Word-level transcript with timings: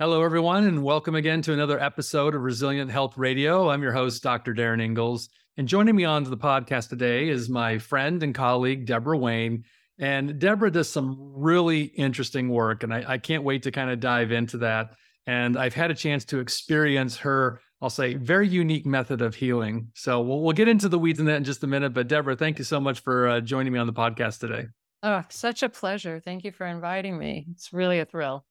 Hello, 0.00 0.22
everyone, 0.22 0.64
and 0.68 0.84
welcome 0.84 1.16
again 1.16 1.42
to 1.42 1.52
another 1.52 1.80
episode 1.80 2.36
of 2.36 2.42
Resilient 2.42 2.88
Health 2.88 3.18
Radio. 3.18 3.68
I'm 3.68 3.82
your 3.82 3.90
host, 3.90 4.22
Dr. 4.22 4.54
Darin 4.54 4.78
Ingels. 4.78 5.28
And 5.56 5.66
joining 5.66 5.96
me 5.96 6.04
on 6.04 6.22
the 6.22 6.36
podcast 6.36 6.88
today 6.88 7.28
is 7.28 7.48
my 7.48 7.78
friend 7.78 8.22
and 8.22 8.32
colleague, 8.32 8.86
Debora 8.86 9.18
Wayne. 9.18 9.64
And 9.98 10.34
Debora 10.34 10.70
does 10.70 10.88
some 10.88 11.16
really 11.34 11.82
interesting 11.82 12.48
work, 12.48 12.84
and 12.84 12.94
I, 12.94 13.04
I 13.08 13.18
can't 13.18 13.42
wait 13.42 13.64
to 13.64 13.72
kind 13.72 13.90
of 13.90 13.98
dive 13.98 14.30
into 14.30 14.58
that. 14.58 14.94
And 15.26 15.58
I've 15.58 15.74
had 15.74 15.90
a 15.90 15.96
chance 15.96 16.24
to 16.26 16.38
experience 16.38 17.16
her, 17.16 17.60
I'll 17.82 17.90
say, 17.90 18.14
very 18.14 18.46
unique 18.46 18.86
method 18.86 19.20
of 19.20 19.34
healing. 19.34 19.90
So 19.96 20.20
we'll, 20.20 20.42
we'll 20.42 20.52
get 20.52 20.68
into 20.68 20.88
the 20.88 21.00
weeds 21.00 21.18
in 21.18 21.26
that 21.26 21.38
in 21.38 21.44
just 21.44 21.64
a 21.64 21.66
minute. 21.66 21.92
But 21.92 22.06
Debora, 22.06 22.38
thank 22.38 22.58
you 22.58 22.64
so 22.64 22.78
much 22.78 23.00
for 23.00 23.26
uh, 23.26 23.40
joining 23.40 23.72
me 23.72 23.80
on 23.80 23.88
the 23.88 23.92
podcast 23.92 24.38
today. 24.38 24.66
Oh, 25.02 25.24
such 25.28 25.64
a 25.64 25.68
pleasure. 25.68 26.20
Thank 26.20 26.44
you 26.44 26.52
for 26.52 26.66
inviting 26.66 27.18
me. 27.18 27.48
It's 27.50 27.72
really 27.72 27.98
a 27.98 28.04
thrill. 28.04 28.44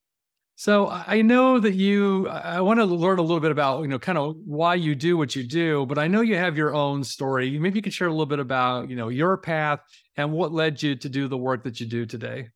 So 0.60 0.88
I 0.88 1.22
know 1.22 1.60
that 1.60 1.74
you, 1.74 2.26
I 2.28 2.60
want 2.62 2.80
to 2.80 2.84
learn 2.84 3.20
a 3.20 3.22
little 3.22 3.38
bit 3.38 3.52
about, 3.52 3.82
you 3.82 3.86
know, 3.86 4.00
kind 4.00 4.18
of 4.18 4.34
why 4.44 4.74
you 4.74 4.96
do 4.96 5.16
what 5.16 5.36
you 5.36 5.44
do, 5.44 5.86
but 5.86 5.98
I 5.98 6.08
know 6.08 6.20
you 6.20 6.34
have 6.34 6.56
your 6.56 6.74
own 6.74 7.04
story. 7.04 7.56
Maybe 7.60 7.78
you 7.78 7.82
can 7.82 7.92
share 7.92 8.08
a 8.08 8.10
little 8.10 8.26
bit 8.26 8.40
about, 8.40 8.90
you 8.90 8.96
know, 8.96 9.08
your 9.08 9.36
path 9.36 9.78
and 10.16 10.32
what 10.32 10.50
led 10.50 10.82
you 10.82 10.96
to 10.96 11.08
do 11.08 11.28
the 11.28 11.38
work 11.38 11.62
that 11.62 11.78
you 11.78 11.86
do 11.86 12.06
today. 12.06 12.48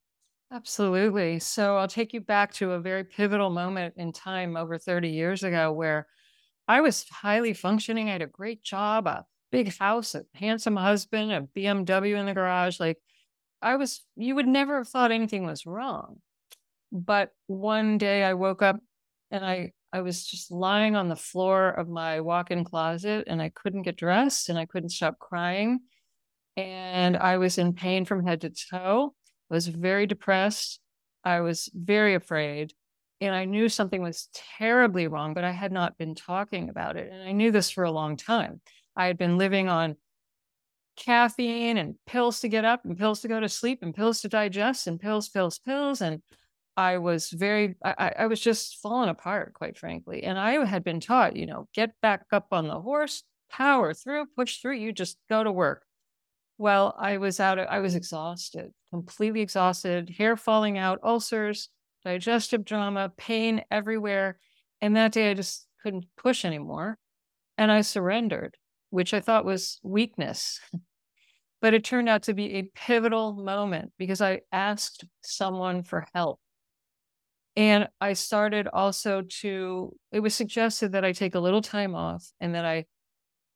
Absolutely. 0.50 1.38
So 1.38 1.76
I'll 1.76 1.86
take 1.86 2.12
you 2.12 2.20
back 2.20 2.52
to 2.54 2.72
a 2.72 2.80
very 2.80 3.04
pivotal 3.04 3.50
moment 3.50 3.94
in 3.96 4.12
time 4.12 4.56
over 4.56 4.78
30 4.78 5.10
years 5.10 5.44
ago 5.44 5.72
where 5.72 6.08
I 6.68 6.80
was 6.80 7.08
highly 7.08 7.54
functioning. 7.54 8.08
I 8.08 8.12
had 8.12 8.22
a 8.22 8.26
great 8.26 8.64
job, 8.64 9.06
a 9.06 9.26
big 9.52 9.76
house, 9.76 10.16
a 10.16 10.24
handsome 10.34 10.76
husband, 10.76 11.32
a 11.32 11.42
BMW 11.42 12.18
in 12.18 12.26
the 12.26 12.34
garage. 12.34 12.80
Like 12.80 12.98
I 13.62 13.76
was, 13.76 14.04
you 14.16 14.34
would 14.34 14.48
never 14.48 14.78
have 14.78 14.88
thought 14.88 15.12
anything 15.12 15.46
was 15.46 15.66
wrong. 15.66 16.20
But 16.92 17.30
one 17.46 17.96
day 17.96 18.22
I 18.22 18.34
woke 18.34 18.62
up 18.62 18.78
and 19.30 19.44
I 19.44 19.72
I 19.94 20.00
was 20.00 20.24
just 20.24 20.50
lying 20.50 20.96
on 20.96 21.08
the 21.08 21.16
floor 21.16 21.68
of 21.68 21.88
my 21.88 22.20
walk-in 22.20 22.64
closet 22.64 23.24
and 23.26 23.42
I 23.42 23.50
couldn't 23.50 23.82
get 23.82 23.96
dressed 23.96 24.48
and 24.48 24.58
I 24.58 24.64
couldn't 24.64 24.88
stop 24.88 25.18
crying. 25.18 25.80
And 26.56 27.16
I 27.16 27.36
was 27.36 27.58
in 27.58 27.74
pain 27.74 28.06
from 28.06 28.24
head 28.24 28.40
to 28.42 28.50
toe. 28.50 29.14
I 29.50 29.54
was 29.54 29.66
very 29.66 30.06
depressed. 30.06 30.80
I 31.24 31.40
was 31.40 31.68
very 31.74 32.14
afraid. 32.14 32.72
And 33.20 33.34
I 33.34 33.44
knew 33.44 33.68
something 33.68 34.02
was 34.02 34.28
terribly 34.58 35.08
wrong, 35.08 35.34
but 35.34 35.44
I 35.44 35.52
had 35.52 35.72
not 35.72 35.98
been 35.98 36.14
talking 36.14 36.70
about 36.70 36.96
it. 36.96 37.12
And 37.12 37.22
I 37.22 37.32
knew 37.32 37.50
this 37.50 37.70
for 37.70 37.84
a 37.84 37.90
long 37.90 38.16
time. 38.16 38.60
I 38.96 39.06
had 39.06 39.18
been 39.18 39.38
living 39.38 39.68
on 39.68 39.96
caffeine 40.96 41.76
and 41.76 41.94
pills 42.06 42.40
to 42.40 42.48
get 42.48 42.64
up 42.64 42.84
and 42.84 42.98
pills 42.98 43.20
to 43.20 43.28
go 43.28 43.40
to 43.40 43.48
sleep 43.48 43.80
and 43.82 43.94
pills 43.94 44.22
to 44.22 44.28
digest 44.28 44.86
and 44.86 44.98
pills, 44.98 45.28
pills, 45.28 45.58
pills. 45.58 46.00
And 46.00 46.22
I 46.76 46.98
was 46.98 47.30
very, 47.30 47.76
I, 47.84 48.12
I 48.20 48.26
was 48.26 48.40
just 48.40 48.78
falling 48.80 49.10
apart, 49.10 49.54
quite 49.54 49.76
frankly. 49.76 50.24
And 50.24 50.38
I 50.38 50.64
had 50.64 50.82
been 50.82 51.00
taught, 51.00 51.36
you 51.36 51.46
know, 51.46 51.68
get 51.74 51.92
back 52.00 52.24
up 52.32 52.48
on 52.52 52.68
the 52.68 52.80
horse, 52.80 53.24
power 53.50 53.92
through, 53.92 54.26
push 54.36 54.58
through, 54.58 54.76
you 54.76 54.92
just 54.92 55.18
go 55.28 55.44
to 55.44 55.52
work. 55.52 55.84
Well, 56.58 56.94
I 56.98 57.18
was 57.18 57.40
out, 57.40 57.58
I 57.58 57.80
was 57.80 57.94
exhausted, 57.94 58.72
completely 58.90 59.40
exhausted, 59.40 60.14
hair 60.16 60.36
falling 60.36 60.78
out, 60.78 61.00
ulcers, 61.02 61.68
digestive 62.04 62.64
drama, 62.64 63.12
pain 63.16 63.62
everywhere. 63.70 64.38
And 64.80 64.96
that 64.96 65.12
day 65.12 65.30
I 65.30 65.34
just 65.34 65.66
couldn't 65.82 66.06
push 66.16 66.44
anymore. 66.44 66.98
And 67.58 67.70
I 67.70 67.82
surrendered, 67.82 68.56
which 68.90 69.12
I 69.12 69.20
thought 69.20 69.44
was 69.44 69.78
weakness. 69.82 70.60
but 71.60 71.74
it 71.74 71.84
turned 71.84 72.08
out 72.08 72.24
to 72.24 72.34
be 72.34 72.54
a 72.54 72.70
pivotal 72.74 73.34
moment 73.34 73.92
because 73.98 74.20
I 74.20 74.40
asked 74.50 75.04
someone 75.22 75.82
for 75.82 76.06
help. 76.14 76.40
And 77.56 77.88
I 78.00 78.14
started 78.14 78.66
also 78.66 79.22
to, 79.40 79.94
it 80.10 80.20
was 80.20 80.34
suggested 80.34 80.92
that 80.92 81.04
I 81.04 81.12
take 81.12 81.34
a 81.34 81.40
little 81.40 81.60
time 81.60 81.94
off 81.94 82.26
and 82.40 82.54
that 82.54 82.64
I 82.64 82.86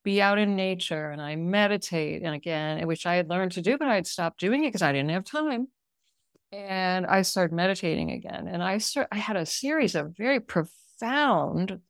be 0.04 0.20
out 0.20 0.38
in 0.38 0.54
nature 0.54 1.10
and 1.10 1.20
I 1.20 1.36
meditate. 1.36 2.22
And 2.22 2.34
again, 2.34 2.86
which 2.86 3.06
I 3.06 3.16
had 3.16 3.30
learned 3.30 3.52
to 3.52 3.62
do, 3.62 3.78
but 3.78 3.88
I 3.88 3.94
had 3.94 4.06
stopped 4.06 4.38
doing 4.38 4.64
it 4.64 4.68
because 4.68 4.82
I 4.82 4.92
didn't 4.92 5.10
have 5.10 5.24
time. 5.24 5.68
And 6.52 7.06
I 7.06 7.22
started 7.22 7.54
meditating 7.54 8.12
again. 8.12 8.48
And 8.48 8.62
I 8.62 8.78
start, 8.78 9.08
I 9.10 9.16
had 9.16 9.36
a 9.36 9.46
series 9.46 9.94
of 9.94 10.16
very 10.16 10.40
profound, 10.40 11.80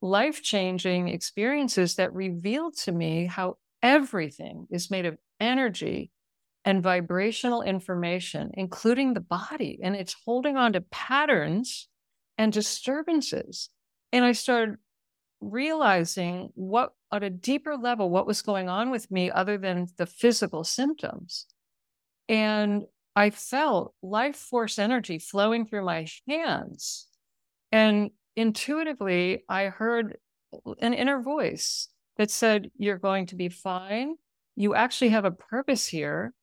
life 0.00 0.42
changing 0.42 1.08
experiences 1.08 1.96
that 1.96 2.12
revealed 2.14 2.76
to 2.78 2.92
me 2.92 3.26
how 3.26 3.58
everything 3.82 4.66
is 4.70 4.90
made 4.90 5.06
of 5.06 5.16
energy 5.38 6.10
and 6.64 6.82
vibrational 6.82 7.62
information, 7.62 8.50
including 8.54 9.14
the 9.14 9.20
body, 9.20 9.78
and 9.82 9.96
it's 9.96 10.16
holding 10.24 10.56
on 10.56 10.74
to 10.74 10.80
patterns 10.82 11.88
and 12.36 12.52
disturbances. 12.52 13.70
And 14.12 14.24
I 14.24 14.32
started 14.32 14.76
realizing 15.40 16.50
what, 16.54 16.92
at 17.12 17.22
a 17.22 17.30
deeper 17.30 17.76
level, 17.76 18.10
what 18.10 18.26
was 18.26 18.42
going 18.42 18.68
on 18.68 18.90
with 18.90 19.10
me 19.10 19.30
other 19.30 19.56
than 19.56 19.86
the 19.96 20.06
physical 20.06 20.64
symptoms. 20.64 21.46
And 22.28 22.82
I 23.16 23.30
felt 23.30 23.94
life 24.02 24.36
force 24.36 24.78
energy 24.78 25.18
flowing 25.18 25.66
through 25.66 25.84
my 25.84 26.06
hands. 26.28 27.08
And 27.72 28.10
intuitively, 28.36 29.44
I 29.48 29.64
heard 29.64 30.18
an 30.80 30.94
inner 30.94 31.22
voice 31.22 31.88
that 32.16 32.30
said, 32.30 32.70
You're 32.76 32.98
going 32.98 33.26
to 33.26 33.36
be 33.36 33.48
fine. 33.48 34.16
You 34.56 34.74
actually 34.74 35.10
have 35.10 35.24
a 35.24 35.30
purpose 35.30 35.86
here 35.86 36.34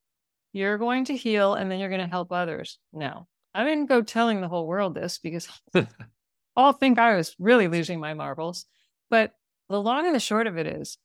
you're 0.54 0.78
going 0.78 1.06
to 1.06 1.16
heal 1.16 1.54
and 1.54 1.70
then 1.70 1.80
you're 1.80 1.90
going 1.90 2.02
to 2.02 2.08
help 2.08 2.32
others. 2.32 2.80
No, 2.94 3.28
I 3.54 3.64
didn't 3.64 3.88
go 3.88 4.02
telling 4.02 4.42
the 4.42 4.48
whole 4.48 4.68
world 4.68 4.96
this 4.96 5.20
because 5.20 5.48
all 6.56 6.74
think 6.74 7.00
I 7.00 7.16
was 7.16 7.36
really 7.40 7.68
losing 7.68 8.00
my 8.00 8.14
marbles. 8.14 8.66
But 9.10 9.32
the 9.70 9.82
long 9.82 10.06
and 10.06 10.16
the 10.16 10.20
short 10.20 10.48
of 10.48 10.58
it 10.58 10.68
is, 10.68 10.98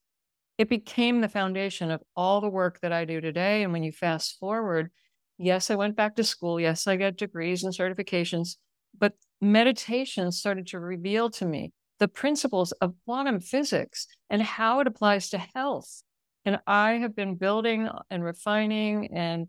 it 0.58 0.68
became 0.68 1.20
the 1.20 1.28
foundation 1.28 1.90
of 1.90 2.02
all 2.14 2.40
the 2.40 2.48
work 2.48 2.80
that 2.80 2.92
I 2.92 3.04
do 3.04 3.20
today. 3.20 3.62
And 3.62 3.72
when 3.72 3.82
you 3.82 3.92
fast 3.92 4.38
forward, 4.38 4.90
yes, 5.38 5.70
I 5.70 5.76
went 5.76 5.96
back 5.96 6.16
to 6.16 6.24
school. 6.24 6.60
Yes, 6.60 6.86
I 6.86 6.96
got 6.96 7.16
degrees 7.16 7.64
and 7.64 7.74
certifications, 7.74 8.56
but 8.98 9.14
meditation 9.40 10.30
started 10.30 10.66
to 10.68 10.78
reveal 10.78 11.30
to 11.30 11.44
me 11.44 11.72
the 11.98 12.08
principles 12.08 12.72
of 12.72 12.94
quantum 13.04 13.40
physics 13.40 14.06
and 14.28 14.42
how 14.42 14.80
it 14.80 14.86
applies 14.86 15.30
to 15.30 15.38
health 15.38 16.02
and 16.44 16.60
I 16.66 16.94
have 16.94 17.14
been 17.14 17.36
building 17.36 17.88
and 18.10 18.24
refining 18.24 19.12
and 19.12 19.48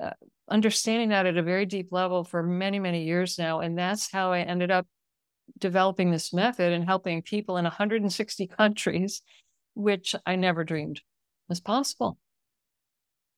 uh, 0.00 0.10
understanding 0.48 1.10
that 1.10 1.26
at 1.26 1.36
a 1.36 1.42
very 1.42 1.66
deep 1.66 1.88
level 1.90 2.24
for 2.24 2.42
many, 2.42 2.78
many 2.78 3.04
years 3.04 3.38
now. 3.38 3.60
And 3.60 3.78
that's 3.78 4.10
how 4.10 4.32
I 4.32 4.40
ended 4.40 4.70
up 4.70 4.86
developing 5.58 6.10
this 6.10 6.32
method 6.32 6.72
and 6.72 6.84
helping 6.84 7.22
people 7.22 7.56
in 7.56 7.64
160 7.64 8.46
countries, 8.48 9.22
which 9.74 10.14
I 10.26 10.36
never 10.36 10.64
dreamed 10.64 11.00
was 11.48 11.60
possible. 11.60 12.18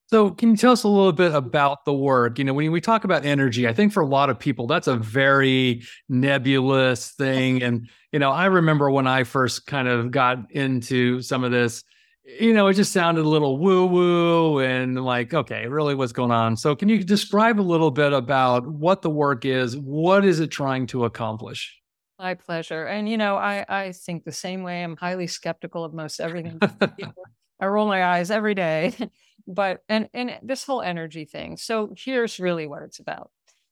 So, 0.08 0.30
can 0.30 0.50
you 0.50 0.56
tell 0.56 0.72
us 0.72 0.84
a 0.84 0.88
little 0.88 1.12
bit 1.12 1.34
about 1.34 1.86
the 1.86 1.94
work? 1.94 2.38
You 2.38 2.44
know, 2.44 2.52
when 2.52 2.70
we 2.70 2.80
talk 2.80 3.04
about 3.04 3.24
energy, 3.24 3.66
I 3.66 3.72
think 3.72 3.92
for 3.92 4.02
a 4.02 4.06
lot 4.06 4.28
of 4.28 4.38
people, 4.38 4.66
that's 4.66 4.86
a 4.86 4.96
very 4.96 5.82
nebulous 6.10 7.12
thing. 7.12 7.62
And, 7.62 7.88
you 8.12 8.18
know, 8.18 8.30
I 8.30 8.46
remember 8.46 8.90
when 8.90 9.06
I 9.06 9.24
first 9.24 9.66
kind 9.66 9.88
of 9.88 10.10
got 10.10 10.52
into 10.52 11.22
some 11.22 11.42
of 11.42 11.52
this, 11.52 11.84
you 12.24 12.54
know, 12.54 12.68
it 12.68 12.74
just 12.74 12.92
sounded 12.92 13.24
a 13.24 13.28
little 13.28 13.58
woo 13.58 13.86
woo 13.86 14.58
and 14.58 15.04
like, 15.04 15.34
okay, 15.34 15.66
really 15.66 15.94
what's 15.94 16.12
going 16.12 16.30
on? 16.30 16.56
So, 16.56 16.74
can 16.74 16.88
you 16.88 17.04
describe 17.04 17.60
a 17.60 17.62
little 17.62 17.90
bit 17.90 18.12
about 18.12 18.66
what 18.66 19.02
the 19.02 19.10
work 19.10 19.44
is? 19.44 19.76
What 19.76 20.24
is 20.24 20.40
it 20.40 20.48
trying 20.48 20.86
to 20.88 21.04
accomplish? 21.04 21.78
My 22.18 22.34
pleasure. 22.34 22.86
And, 22.86 23.08
you 23.08 23.18
know, 23.18 23.36
I, 23.36 23.64
I 23.68 23.92
think 23.92 24.24
the 24.24 24.32
same 24.32 24.62
way. 24.62 24.82
I'm 24.82 24.96
highly 24.96 25.26
skeptical 25.26 25.84
of 25.84 25.92
most 25.92 26.20
everything. 26.20 26.58
I 27.60 27.66
roll 27.66 27.86
my 27.86 28.04
eyes 28.04 28.30
every 28.30 28.54
day. 28.54 28.94
but, 29.46 29.82
and, 29.88 30.08
and 30.14 30.38
this 30.42 30.64
whole 30.64 30.80
energy 30.80 31.26
thing. 31.26 31.58
So, 31.58 31.92
here's 31.96 32.40
really 32.40 32.66
what 32.66 32.82
it's 32.82 33.00
about. 33.00 33.30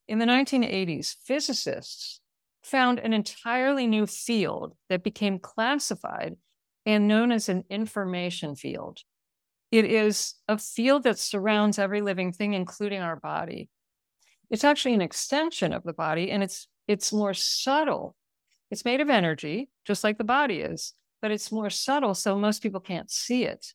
In 0.08 0.18
the 0.18 0.26
1980s, 0.26 1.14
physicists 1.24 2.20
found 2.62 2.98
an 2.98 3.12
entirely 3.12 3.86
new 3.86 4.06
field 4.06 4.76
that 4.88 5.02
became 5.02 5.38
classified 5.38 6.36
and 6.84 7.08
known 7.08 7.32
as 7.32 7.48
an 7.48 7.64
information 7.70 8.54
field. 8.54 8.98
It 9.70 9.84
is 9.84 10.34
a 10.48 10.58
field 10.58 11.04
that 11.04 11.18
surrounds 11.18 11.78
every 11.78 12.02
living 12.02 12.32
thing, 12.32 12.52
including 12.52 13.00
our 13.00 13.16
body. 13.16 13.70
It's 14.50 14.64
actually 14.64 14.94
an 14.94 15.00
extension 15.00 15.72
of 15.72 15.82
the 15.82 15.94
body 15.94 16.30
and 16.30 16.42
it's 16.42 16.68
it's 16.88 17.12
more 17.12 17.32
subtle. 17.32 18.16
It's 18.70 18.84
made 18.84 19.00
of 19.00 19.08
energy, 19.08 19.70
just 19.86 20.02
like 20.02 20.18
the 20.18 20.24
body 20.24 20.60
is, 20.60 20.94
but 21.20 21.30
it's 21.30 21.52
more 21.52 21.70
subtle, 21.70 22.14
so 22.14 22.36
most 22.36 22.62
people 22.62 22.80
can't 22.80 23.10
see 23.10 23.44
it. 23.44 23.72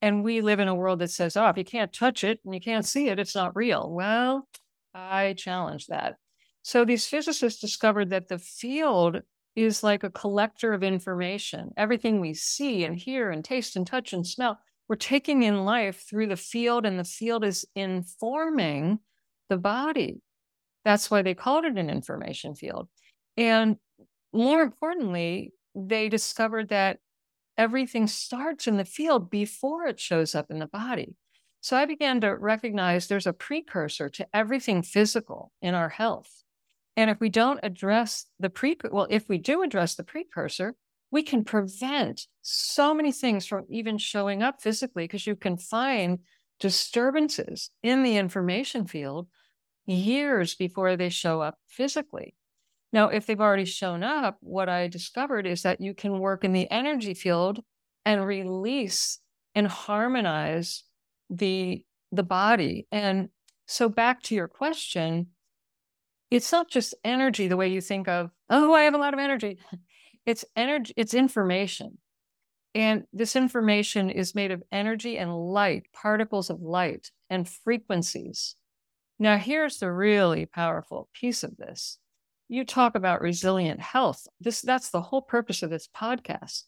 And 0.00 0.22
we 0.22 0.40
live 0.40 0.60
in 0.60 0.68
a 0.68 0.74
world 0.74 0.98
that 1.00 1.10
says, 1.10 1.36
oh, 1.36 1.48
if 1.48 1.56
you 1.56 1.64
can't 1.64 1.92
touch 1.92 2.24
it 2.24 2.40
and 2.44 2.54
you 2.54 2.60
can't 2.60 2.84
see 2.84 3.08
it, 3.08 3.18
it's 3.18 3.34
not 3.34 3.56
real. 3.56 3.90
Well, 3.90 4.46
I 4.94 5.34
challenge 5.36 5.86
that. 5.86 6.16
So 6.62 6.84
these 6.84 7.06
physicists 7.06 7.60
discovered 7.60 8.10
that 8.10 8.28
the 8.28 8.38
field 8.38 9.22
is 9.56 9.82
like 9.82 10.02
a 10.02 10.10
collector 10.10 10.72
of 10.72 10.82
information. 10.82 11.70
Everything 11.76 12.20
we 12.20 12.34
see 12.34 12.84
and 12.84 12.96
hear 12.96 13.30
and 13.30 13.44
taste 13.44 13.76
and 13.76 13.86
touch 13.86 14.12
and 14.12 14.26
smell, 14.26 14.58
we're 14.88 14.96
taking 14.96 15.42
in 15.42 15.64
life 15.64 16.04
through 16.08 16.26
the 16.26 16.36
field, 16.36 16.84
and 16.84 16.98
the 16.98 17.04
field 17.04 17.44
is 17.44 17.64
informing 17.74 18.98
the 19.48 19.56
body. 19.56 20.20
That's 20.84 21.10
why 21.10 21.22
they 21.22 21.34
called 21.34 21.64
it 21.64 21.78
an 21.78 21.88
information 21.88 22.54
field. 22.54 22.88
And 23.36 23.76
more 24.32 24.60
importantly, 24.60 25.52
they 25.74 26.08
discovered 26.08 26.68
that 26.68 26.98
everything 27.56 28.06
starts 28.06 28.66
in 28.66 28.76
the 28.76 28.84
field 28.84 29.30
before 29.30 29.86
it 29.86 29.98
shows 29.98 30.34
up 30.34 30.50
in 30.50 30.58
the 30.58 30.66
body. 30.66 31.14
So 31.60 31.76
I 31.76 31.86
began 31.86 32.20
to 32.20 32.36
recognize 32.36 33.06
there's 33.06 33.26
a 33.26 33.32
precursor 33.32 34.10
to 34.10 34.26
everything 34.34 34.82
physical 34.82 35.50
in 35.62 35.74
our 35.74 35.88
health. 35.88 36.43
And 36.96 37.10
if 37.10 37.20
we 37.20 37.28
don't 37.28 37.60
address 37.62 38.26
the 38.38 38.50
pre, 38.50 38.76
well, 38.90 39.06
if 39.10 39.28
we 39.28 39.38
do 39.38 39.62
address 39.62 39.94
the 39.94 40.04
precursor, 40.04 40.76
we 41.10 41.22
can 41.22 41.44
prevent 41.44 42.26
so 42.42 42.94
many 42.94 43.12
things 43.12 43.46
from 43.46 43.64
even 43.68 43.98
showing 43.98 44.42
up 44.42 44.60
physically 44.60 45.04
because 45.04 45.26
you 45.26 45.36
can 45.36 45.56
find 45.56 46.20
disturbances 46.60 47.70
in 47.82 48.02
the 48.02 48.16
information 48.16 48.86
field 48.86 49.28
years 49.86 50.54
before 50.54 50.96
they 50.96 51.08
show 51.08 51.40
up 51.40 51.58
physically. 51.68 52.34
Now, 52.92 53.08
if 53.08 53.26
they've 53.26 53.40
already 53.40 53.64
shown 53.64 54.02
up, 54.02 54.36
what 54.40 54.68
I 54.68 54.86
discovered 54.86 55.46
is 55.46 55.62
that 55.62 55.80
you 55.80 55.94
can 55.94 56.20
work 56.20 56.44
in 56.44 56.52
the 56.52 56.70
energy 56.70 57.14
field 57.14 57.60
and 58.04 58.24
release 58.24 59.18
and 59.54 59.66
harmonize 59.66 60.84
the 61.30 61.84
the 62.12 62.22
body. 62.22 62.86
And 62.92 63.30
so 63.66 63.88
back 63.88 64.22
to 64.24 64.34
your 64.34 64.46
question, 64.46 65.28
it's 66.34 66.50
not 66.50 66.68
just 66.68 66.94
energy 67.04 67.46
the 67.46 67.56
way 67.56 67.68
you 67.68 67.80
think 67.80 68.08
of, 68.08 68.30
oh, 68.50 68.72
I 68.72 68.82
have 68.82 68.94
a 68.94 68.98
lot 68.98 69.14
of 69.14 69.20
energy. 69.20 69.58
It's 70.26 70.42
energy, 70.56 70.94
it's 70.96 71.12
information. 71.12 71.98
And 72.74 73.04
this 73.12 73.36
information 73.36 74.08
is 74.08 74.34
made 74.34 74.52
of 74.52 74.62
energy 74.72 75.18
and 75.18 75.36
light, 75.36 75.84
particles 75.92 76.48
of 76.48 76.62
light 76.62 77.10
and 77.28 77.46
frequencies. 77.46 78.56
Now, 79.18 79.36
here's 79.36 79.80
the 79.80 79.92
really 79.92 80.46
powerful 80.46 81.10
piece 81.12 81.42
of 81.42 81.58
this. 81.58 81.98
You 82.48 82.64
talk 82.64 82.94
about 82.94 83.20
resilient 83.20 83.80
health. 83.80 84.26
This 84.40 84.62
that's 84.62 84.88
the 84.88 85.02
whole 85.02 85.20
purpose 85.20 85.62
of 85.62 85.68
this 85.68 85.90
podcast. 85.94 86.62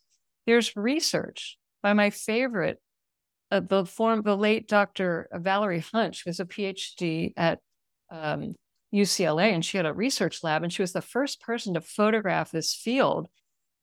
There's 0.46 0.76
research 0.76 1.56
by 1.82 1.94
my 1.94 2.10
favorite, 2.10 2.82
uh, 3.50 3.60
the 3.60 3.86
form 3.86 4.20
the 4.20 4.36
late 4.36 4.68
Dr. 4.68 5.30
Valerie 5.32 5.86
Hunt, 5.94 6.20
who's 6.22 6.40
a 6.40 6.44
PhD 6.44 7.32
at 7.38 7.60
um, 8.10 8.54
UCLA, 8.94 9.52
and 9.52 9.64
she 9.64 9.76
had 9.76 9.86
a 9.86 9.92
research 9.92 10.42
lab, 10.42 10.62
and 10.62 10.72
she 10.72 10.82
was 10.82 10.92
the 10.92 11.02
first 11.02 11.40
person 11.40 11.74
to 11.74 11.80
photograph 11.80 12.50
this 12.50 12.74
field 12.74 13.28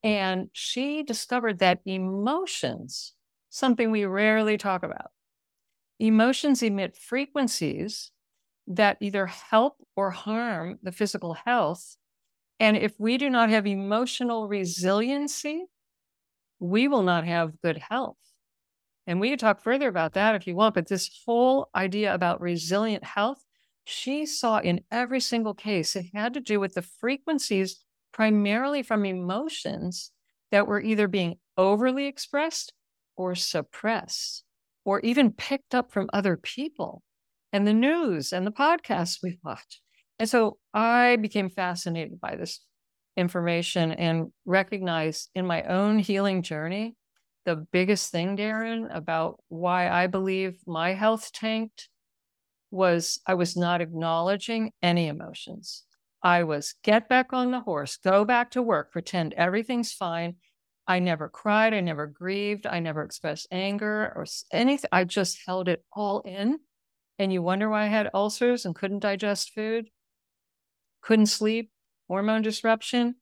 and 0.04 0.50
she 0.52 1.02
discovered 1.02 1.60
that 1.60 1.80
emotions, 1.86 3.14
something 3.48 3.90
we 3.90 4.04
rarely 4.04 4.58
talk 4.58 4.82
about, 4.82 5.10
emotions 5.98 6.62
emit 6.62 6.94
frequencies 6.94 8.12
that 8.66 8.98
either 9.00 9.26
help 9.26 9.76
or 9.96 10.10
harm 10.10 10.78
the 10.82 10.92
physical 10.92 11.32
health. 11.32 11.96
And 12.60 12.76
if 12.76 12.92
we 12.98 13.16
do 13.16 13.30
not 13.30 13.48
have 13.48 13.66
emotional 13.66 14.46
resiliency, 14.46 15.64
we 16.60 16.86
will 16.86 17.02
not 17.02 17.24
have 17.24 17.60
good 17.62 17.78
health. 17.78 18.18
And 19.06 19.20
we 19.20 19.30
can 19.30 19.38
talk 19.38 19.62
further 19.62 19.88
about 19.88 20.12
that 20.14 20.34
if 20.34 20.46
you 20.46 20.54
want, 20.54 20.74
but 20.74 20.86
this 20.86 21.10
whole 21.24 21.70
idea 21.74 22.12
about 22.12 22.42
resilient 22.42 23.04
health, 23.04 23.42
she 23.84 24.26
saw 24.26 24.58
in 24.58 24.80
every 24.90 25.20
single 25.20 25.54
case, 25.54 25.94
it 25.96 26.06
had 26.14 26.34
to 26.34 26.40
do 26.40 26.58
with 26.58 26.74
the 26.74 26.82
frequencies 26.82 27.84
primarily 28.12 28.82
from 28.82 29.04
emotions 29.04 30.10
that 30.50 30.66
were 30.66 30.80
either 30.80 31.08
being 31.08 31.36
overly 31.56 32.06
expressed 32.06 32.72
or 33.16 33.34
suppressed 33.34 34.44
or 34.84 35.00
even 35.00 35.32
picked 35.32 35.74
up 35.74 35.90
from 35.92 36.08
other 36.12 36.36
people 36.36 37.02
and 37.52 37.66
the 37.66 37.74
news 37.74 38.32
and 38.32 38.46
the 38.46 38.50
podcasts 38.50 39.18
we 39.22 39.38
watch. 39.44 39.80
And 40.18 40.28
so 40.28 40.58
I 40.72 41.16
became 41.16 41.50
fascinated 41.50 42.20
by 42.20 42.36
this 42.36 42.60
information 43.16 43.92
and 43.92 44.32
recognized 44.44 45.30
in 45.34 45.46
my 45.46 45.62
own 45.62 45.98
healing 45.98 46.42
journey 46.42 46.96
the 47.44 47.56
biggest 47.72 48.10
thing, 48.10 48.36
Darin, 48.36 48.88
about 48.90 49.38
why 49.48 49.88
I 49.90 50.06
believe 50.06 50.58
my 50.66 50.94
health 50.94 51.30
tanked 51.32 51.88
was 52.70 53.20
I 53.26 53.34
was 53.34 53.56
not 53.56 53.80
acknowledging 53.80 54.72
any 54.82 55.08
emotions. 55.08 55.84
I 56.22 56.44
was 56.44 56.74
get 56.82 57.08
back 57.08 57.32
on 57.32 57.50
the 57.50 57.60
horse, 57.60 57.96
go 57.96 58.24
back 58.24 58.50
to 58.52 58.62
work, 58.62 58.92
pretend 58.92 59.34
everything's 59.34 59.92
fine. 59.92 60.36
I 60.86 60.98
never 60.98 61.28
cried. 61.28 61.72
I 61.72 61.80
never 61.80 62.06
grieved. 62.06 62.66
I 62.66 62.80
never 62.80 63.02
expressed 63.02 63.48
anger 63.50 64.12
or 64.14 64.26
anything. 64.52 64.88
I 64.92 65.04
just 65.04 65.38
held 65.46 65.68
it 65.68 65.84
all 65.92 66.20
in. 66.20 66.58
And 67.18 67.32
you 67.32 67.42
wonder 67.42 67.70
why 67.70 67.84
I 67.84 67.86
had 67.86 68.10
ulcers 68.12 68.66
and 68.66 68.74
couldn't 68.74 68.98
digest 68.98 69.52
food, 69.54 69.88
couldn't 71.02 71.26
sleep, 71.26 71.70
hormone 72.08 72.42
disruption. 72.42 73.16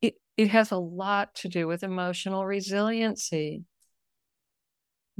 It, 0.00 0.14
it 0.36 0.48
has 0.48 0.70
a 0.70 0.78
lot 0.78 1.34
to 1.36 1.48
do 1.48 1.66
with 1.66 1.82
emotional 1.82 2.46
resiliency. 2.46 3.64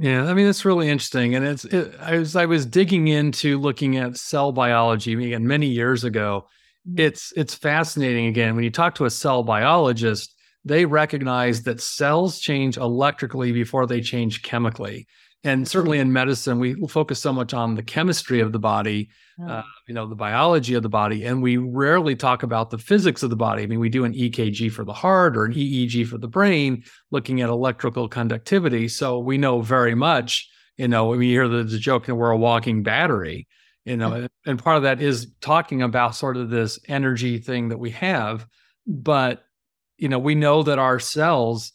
Yeah, 0.03 0.25
I 0.25 0.33
mean 0.33 0.47
it's 0.47 0.65
really 0.65 0.89
interesting, 0.89 1.33
and 1.33 1.45
it's 1.45 1.63
it, 1.63 1.95
as 1.95 2.35
I 2.35 2.45
was 2.45 2.65
digging 2.65 3.07
into 3.07 3.57
looking 3.57 3.95
at 3.95 4.17
cell 4.17 4.51
biology 4.51 5.13
again 5.13 5.47
many 5.47 5.67
years 5.67 6.03
ago, 6.03 6.45
mm-hmm. 6.85 6.99
it's 6.99 7.31
it's 7.37 7.55
fascinating 7.55 8.25
again 8.25 8.53
when 8.53 8.65
you 8.65 8.69
talk 8.69 8.95
to 8.95 9.05
a 9.05 9.09
cell 9.09 9.43
biologist 9.43 10.35
they 10.65 10.85
recognize 10.85 11.63
that 11.63 11.79
cells 11.79 12.39
change 12.39 12.75
electrically 12.75 13.53
before 13.53 13.85
they 13.85 14.01
change 14.01 14.43
chemically 14.43 15.07
and 15.43 15.67
certainly 15.67 15.99
in 15.99 16.13
medicine 16.13 16.59
we 16.59 16.75
focus 16.87 17.19
so 17.19 17.33
much 17.33 17.53
on 17.53 17.75
the 17.75 17.83
chemistry 17.83 18.39
of 18.39 18.51
the 18.51 18.59
body 18.59 19.09
uh, 19.47 19.63
you 19.87 19.93
know 19.93 20.05
the 20.05 20.15
biology 20.15 20.75
of 20.75 20.83
the 20.83 20.89
body 20.89 21.25
and 21.25 21.41
we 21.41 21.57
rarely 21.57 22.15
talk 22.15 22.43
about 22.43 22.69
the 22.69 22.77
physics 22.77 23.23
of 23.23 23.29
the 23.29 23.35
body. 23.35 23.63
I 23.63 23.65
mean 23.65 23.79
we 23.79 23.89
do 23.89 24.05
an 24.05 24.13
ekg 24.13 24.71
for 24.71 24.85
the 24.85 24.93
heart 24.93 25.35
or 25.35 25.45
an 25.45 25.53
eeg 25.53 26.07
for 26.07 26.17
the 26.17 26.27
brain 26.27 26.83
looking 27.11 27.41
at 27.41 27.49
electrical 27.49 28.07
conductivity. 28.07 28.87
So 28.87 29.19
we 29.19 29.37
know 29.37 29.61
very 29.61 29.95
much 29.95 30.47
you 30.77 30.87
know 30.87 31.07
when 31.07 31.19
we 31.19 31.29
hear 31.29 31.47
the, 31.47 31.63
the 31.63 31.79
joke 31.79 32.05
that 32.05 32.15
we're 32.15 32.31
a 32.31 32.37
walking 32.37 32.83
battery 32.83 33.47
you 33.85 33.97
know 33.97 34.27
and 34.45 34.63
part 34.63 34.77
of 34.77 34.83
that 34.83 35.01
is 35.01 35.31
talking 35.41 35.81
about 35.81 36.15
sort 36.15 36.37
of 36.37 36.49
this 36.49 36.79
energy 36.87 37.39
thing 37.39 37.69
that 37.69 37.79
we 37.79 37.89
have. 37.91 38.45
But 38.85 39.43
you 39.97 40.09
know 40.09 40.19
we 40.19 40.35
know 40.35 40.61
that 40.63 40.79
our 40.79 40.99
cells 40.99 41.73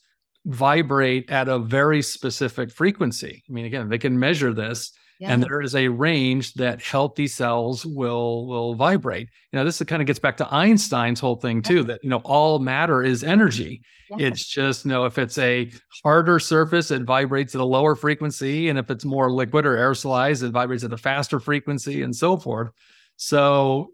vibrate 0.48 1.30
at 1.30 1.46
a 1.48 1.58
very 1.58 2.00
specific 2.02 2.70
frequency. 2.70 3.44
I 3.48 3.52
mean 3.52 3.66
again 3.66 3.88
they 3.88 3.98
can 3.98 4.18
measure 4.18 4.52
this 4.52 4.92
yeah. 5.20 5.32
and 5.32 5.42
there 5.42 5.60
is 5.60 5.74
a 5.74 5.88
range 5.88 6.54
that 6.54 6.80
healthy 6.80 7.26
cells 7.26 7.84
will 7.84 8.46
will 8.46 8.74
vibrate. 8.74 9.28
You 9.52 9.58
know 9.58 9.64
this 9.64 9.82
kind 9.82 10.00
of 10.00 10.06
gets 10.06 10.18
back 10.18 10.38
to 10.38 10.54
einstein's 10.54 11.20
whole 11.20 11.36
thing 11.36 11.60
too 11.60 11.82
that 11.84 12.02
you 12.02 12.08
know 12.08 12.22
all 12.24 12.58
matter 12.60 13.02
is 13.02 13.22
energy. 13.22 13.82
Yeah. 14.10 14.28
it's 14.28 14.46
just 14.46 14.86
you 14.86 14.90
know 14.90 15.04
if 15.04 15.18
it's 15.18 15.36
a 15.36 15.70
harder 16.02 16.38
surface 16.38 16.90
it 16.90 17.02
vibrates 17.02 17.54
at 17.54 17.60
a 17.60 17.64
lower 17.64 17.94
frequency 17.94 18.70
and 18.70 18.78
if 18.78 18.90
it's 18.90 19.04
more 19.04 19.30
liquid 19.30 19.66
or 19.66 19.76
aerosolized 19.76 20.42
it 20.42 20.50
vibrates 20.50 20.82
at 20.82 20.94
a 20.94 20.96
faster 20.96 21.40
frequency 21.40 22.02
and 22.02 22.16
so 22.16 22.38
forth. 22.38 22.70
So 23.16 23.90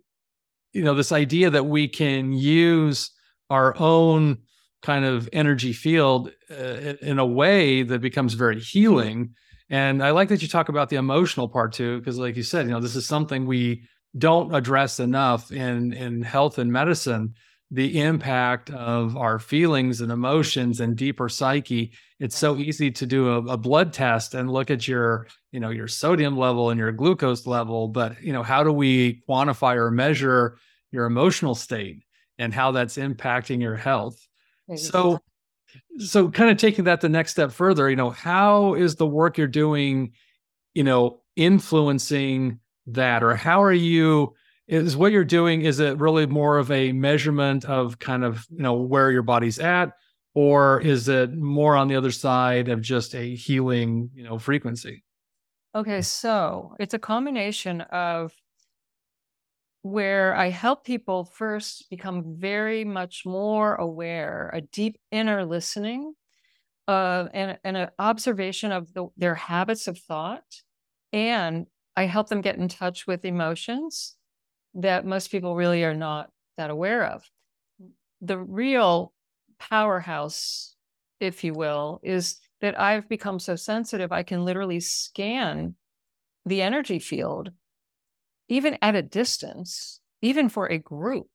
you 0.73 0.85
know 0.85 0.95
this 0.95 1.11
idea 1.11 1.50
that 1.50 1.67
we 1.67 1.88
can 1.88 2.33
use 2.33 3.11
our 3.50 3.76
own 3.79 4.38
kind 4.85 5.05
of 5.05 5.29
energy 5.33 5.73
field 5.73 6.31
uh, 6.49 6.95
in 7.03 7.19
a 7.19 7.26
way 7.26 7.83
that 7.83 8.00
becomes 8.00 8.35
very 8.35 8.61
healing 8.61 9.35
and 9.71 10.03
I 10.03 10.11
like 10.11 10.29
that 10.29 10.43
you 10.43 10.49
talk 10.49 10.69
about 10.69 10.91
the 10.91 10.97
emotional 10.97 11.49
part 11.49 11.73
too, 11.73 11.99
because 11.99 12.19
like 12.19 12.37
you 12.37 12.43
said, 12.43 12.67
you 12.67 12.73
know, 12.73 12.81
this 12.81 12.97
is 12.97 13.07
something 13.07 13.47
we 13.47 13.85
don't 14.17 14.55
address 14.55 15.00
enough 15.00 15.50
in 15.50 15.93
in 15.93 16.23
health 16.23 16.59
and 16.59 16.73
medicine. 16.73 17.35
The 17.71 18.00
impact 18.00 18.71
of 18.71 19.17
our 19.17 19.38
feelings 19.38 20.00
and 20.00 20.12
emotions 20.12 20.81
and 20.81 20.95
deeper 20.95 21.29
psyche. 21.29 21.93
It's 22.21 22.37
so 22.37 22.57
easy 22.57 22.91
to 22.93 23.07
do 23.07 23.29
a, 23.31 23.38
a 23.47 23.57
blood 23.57 23.93
test 23.93 24.35
and 24.35 24.53
look 24.53 24.71
at 24.71 24.87
your, 24.87 25.26
you 25.50 25.59
know, 25.59 25.71
your 25.71 25.88
sodium 25.88 26.37
level 26.37 26.71
and 26.71 26.79
your 26.79 26.93
glucose 26.93 27.47
level, 27.47 27.88
but 27.88 28.23
you 28.23 28.33
know, 28.33 28.43
how 28.43 28.62
do 28.62 28.73
we 28.73 29.23
quantify 29.29 29.75
or 29.76 29.91
measure 29.91 30.59
your 30.93 31.07
emotional 31.07 31.55
state 31.55 32.05
and 32.38 32.55
how 32.55 32.71
that's 32.71 32.97
impacting 32.97 33.61
your 33.61 33.76
health? 33.76 34.25
So 34.76 35.21
so 35.99 36.30
kind 36.30 36.50
of 36.50 36.56
taking 36.56 36.85
that 36.85 37.00
the 37.00 37.09
next 37.09 37.33
step 37.33 37.50
further 37.50 37.90
you 37.90 37.97
know 37.97 38.11
how 38.11 38.75
is 38.75 38.97
the 38.97 39.06
work 39.06 39.37
you're 39.37 39.47
doing 39.47 40.12
you 40.75 40.85
know 40.85 41.21
influencing 41.37 42.61
that? 42.87 43.23
Or 43.23 43.35
how 43.35 43.62
are 43.62 43.73
you 43.73 44.35
is 44.66 44.97
what 44.97 45.12
you're 45.12 45.25
doing 45.25 45.62
is 45.62 45.80
it 45.80 45.99
really 45.99 46.26
more 46.26 46.59
of 46.59 46.71
a 46.71 46.92
measurement 46.92 47.64
of 47.64 47.99
kind 47.99 48.25
of 48.25 48.47
you 48.50 48.62
know 48.62 48.75
where 48.75 49.11
your 49.11 49.23
body's 49.23 49.59
at? 49.59 49.92
Or 50.35 50.80
is 50.80 51.09
it 51.09 51.33
more 51.33 51.76
on 51.76 51.87
the 51.88 51.97
other 51.97 52.11
side 52.11 52.68
of 52.68 52.80
just 52.80 53.14
a 53.14 53.35
healing 53.35 54.11
you 54.14 54.25
know 54.25 54.38
frequency? 54.38 55.04
Okay 55.75 56.02
so 56.02 56.75
it's 56.78 56.94
a 56.94 56.99
combination 56.99 57.80
of 57.83 58.33
where 59.85 60.35
I 60.35 60.49
help 60.49 60.83
people 60.83 61.26
first 61.26 61.91
become 61.91 62.37
very 62.38 62.87
much 62.87 63.26
more 63.26 63.75
aware, 63.75 64.50
a 64.55 64.62
deep 64.62 64.97
inner 65.11 65.45
listening, 65.45 66.14
uh, 66.88 67.26
and, 67.35 67.59
and 67.64 67.76
an 67.76 67.91
observation 67.99 68.73
of 68.73 68.95
the, 68.95 69.09
their 69.19 69.35
habits 69.35 69.87
of 69.87 69.99
thought. 69.99 70.62
And 71.12 71.67
I 71.97 72.07
help 72.07 72.31
them 72.31 72.41
get 72.41 72.57
in 72.57 72.67
touch 72.69 73.07
with 73.07 73.26
emotions 73.26 74.17
that 74.73 75.05
most 75.05 75.31
people 75.31 75.55
really 75.55 75.85
are 75.85 75.95
not 75.95 76.31
that 76.57 76.71
aware 76.71 77.05
of. 77.05 77.23
the 78.23 78.38
real 78.38 79.12
powerhouse, 79.59 80.75
if 81.21 81.45
you 81.45 81.53
will, 81.53 82.00
is 82.03 82.41
that 82.61 82.81
I've 82.81 83.09
become 83.09 83.38
so 83.38 83.55
sensitive, 83.55 84.12
I 84.12 84.23
can 84.23 84.45
literally 84.45 84.81
scan 84.81 85.75
the 86.47 86.62
energy 86.62 86.99
field, 86.99 87.50
even 88.49 88.79
at 88.83 88.95
a 88.95 89.03
distance, 89.03 90.01
even 90.23 90.49
for 90.49 90.67
a 90.67 90.79
group. 90.79 91.27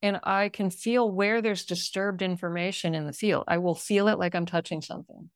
And 0.00 0.20
I 0.22 0.48
can 0.48 0.70
feel 0.70 1.10
where 1.10 1.42
there's 1.42 1.64
disturbed 1.64 2.22
information 2.22 2.94
in 2.94 3.06
the 3.06 3.12
field. 3.12 3.44
I 3.48 3.58
will 3.58 3.74
feel 3.74 4.08
it 4.08 4.18
like 4.18 4.34
I'm 4.34 4.46
touching 4.46 4.80
something. 4.80 5.30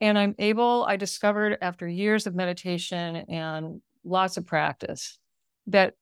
And 0.00 0.18
I'm 0.18 0.34
able, 0.38 0.84
I 0.84 0.96
discovered 0.96 1.58
after 1.62 1.86
years 1.86 2.26
of 2.26 2.34
meditation 2.34 3.16
and 3.28 3.80
lots 4.04 4.36
of 4.36 4.46
practice 4.46 5.18
that 5.68 5.94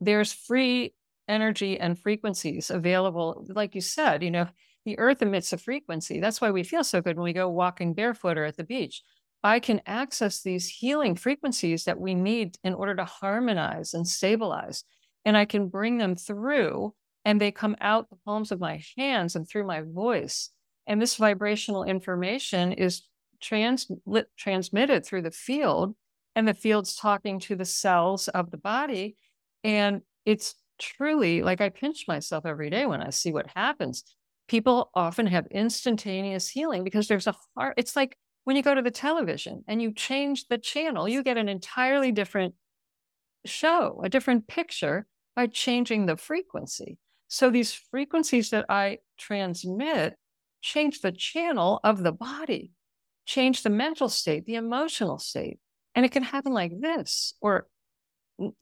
there's 0.00 0.32
free 0.32 0.94
energy 1.28 1.78
and 1.78 1.98
frequencies 1.98 2.70
available. 2.70 3.44
Like 3.48 3.74
you 3.74 3.82
said, 3.82 4.22
you 4.22 4.30
know, 4.30 4.48
the 4.84 4.98
earth 4.98 5.20
emits 5.20 5.52
a 5.52 5.58
frequency. 5.58 6.18
That's 6.18 6.40
why 6.40 6.50
we 6.50 6.62
feel 6.62 6.82
so 6.82 7.02
good 7.02 7.16
when 7.16 7.24
we 7.24 7.34
go 7.34 7.48
walking 7.50 7.94
barefoot 7.94 8.38
or 8.38 8.44
at 8.44 8.56
the 8.56 8.64
beach. 8.64 9.02
I 9.44 9.60
can 9.60 9.80
access 9.86 10.42
these 10.42 10.68
healing 10.68 11.16
frequencies 11.16 11.84
that 11.84 11.98
we 11.98 12.14
need 12.14 12.56
in 12.62 12.74
order 12.74 12.94
to 12.96 13.04
harmonize 13.04 13.94
and 13.94 14.06
stabilize. 14.06 14.84
And 15.24 15.36
I 15.36 15.44
can 15.44 15.68
bring 15.68 15.98
them 15.98 16.14
through 16.16 16.94
and 17.24 17.40
they 17.40 17.52
come 17.52 17.76
out 17.80 18.10
the 18.10 18.16
palms 18.24 18.50
of 18.52 18.60
my 18.60 18.82
hands 18.96 19.36
and 19.36 19.48
through 19.48 19.66
my 19.66 19.82
voice. 19.82 20.50
And 20.86 21.00
this 21.00 21.16
vibrational 21.16 21.84
information 21.84 22.72
is 22.72 23.02
trans- 23.40 23.90
transmitted 24.36 25.06
through 25.06 25.22
the 25.22 25.30
field, 25.30 25.94
and 26.34 26.48
the 26.48 26.54
field's 26.54 26.96
talking 26.96 27.38
to 27.40 27.54
the 27.54 27.64
cells 27.64 28.28
of 28.28 28.50
the 28.50 28.56
body. 28.56 29.16
And 29.62 30.02
it's 30.24 30.54
truly 30.80 31.42
like 31.42 31.60
I 31.60 31.68
pinch 31.68 32.06
myself 32.08 32.46
every 32.46 32.70
day 32.70 32.86
when 32.86 33.02
I 33.02 33.10
see 33.10 33.32
what 33.32 33.50
happens. 33.54 34.02
People 34.48 34.90
often 34.94 35.26
have 35.26 35.46
instantaneous 35.50 36.48
healing 36.48 36.82
because 36.82 37.06
there's 37.06 37.26
a 37.26 37.36
heart. 37.56 37.74
It's 37.76 37.94
like 37.94 38.16
when 38.44 38.56
you 38.56 38.62
go 38.62 38.74
to 38.74 38.82
the 38.82 38.90
television 38.90 39.64
and 39.68 39.80
you 39.80 39.92
change 39.92 40.48
the 40.48 40.58
channel, 40.58 41.08
you 41.08 41.22
get 41.22 41.36
an 41.36 41.48
entirely 41.48 42.12
different 42.12 42.54
show, 43.44 44.00
a 44.04 44.08
different 44.08 44.46
picture 44.48 45.06
by 45.36 45.46
changing 45.46 46.06
the 46.06 46.16
frequency. 46.16 46.98
So 47.28 47.50
these 47.50 47.72
frequencies 47.72 48.50
that 48.50 48.66
I 48.68 48.98
transmit 49.18 50.14
change 50.60 51.00
the 51.00 51.12
channel 51.12 51.80
of 51.82 52.02
the 52.02 52.12
body 52.12 52.72
change 53.24 53.62
the 53.62 53.70
mental 53.70 54.08
state, 54.08 54.46
the 54.46 54.56
emotional 54.56 55.18
state. 55.18 55.58
And 55.94 56.04
it 56.04 56.12
can 56.12 56.22
happen 56.22 56.52
like 56.52 56.72
this, 56.80 57.34
or 57.40 57.66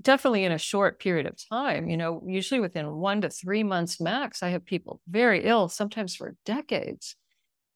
definitely 0.02 0.44
in 0.44 0.52
a 0.52 0.58
short 0.58 1.00
period 1.00 1.26
of 1.26 1.38
time. 1.48 1.88
You 1.88 1.96
know, 1.96 2.22
usually 2.26 2.60
within 2.60 2.96
one 2.96 3.20
to 3.22 3.30
three 3.30 3.62
months 3.62 4.00
max, 4.00 4.42
I 4.42 4.50
have 4.50 4.64
people 4.64 5.00
very 5.08 5.44
ill, 5.44 5.68
sometimes 5.68 6.14
for 6.14 6.36
decades. 6.44 7.16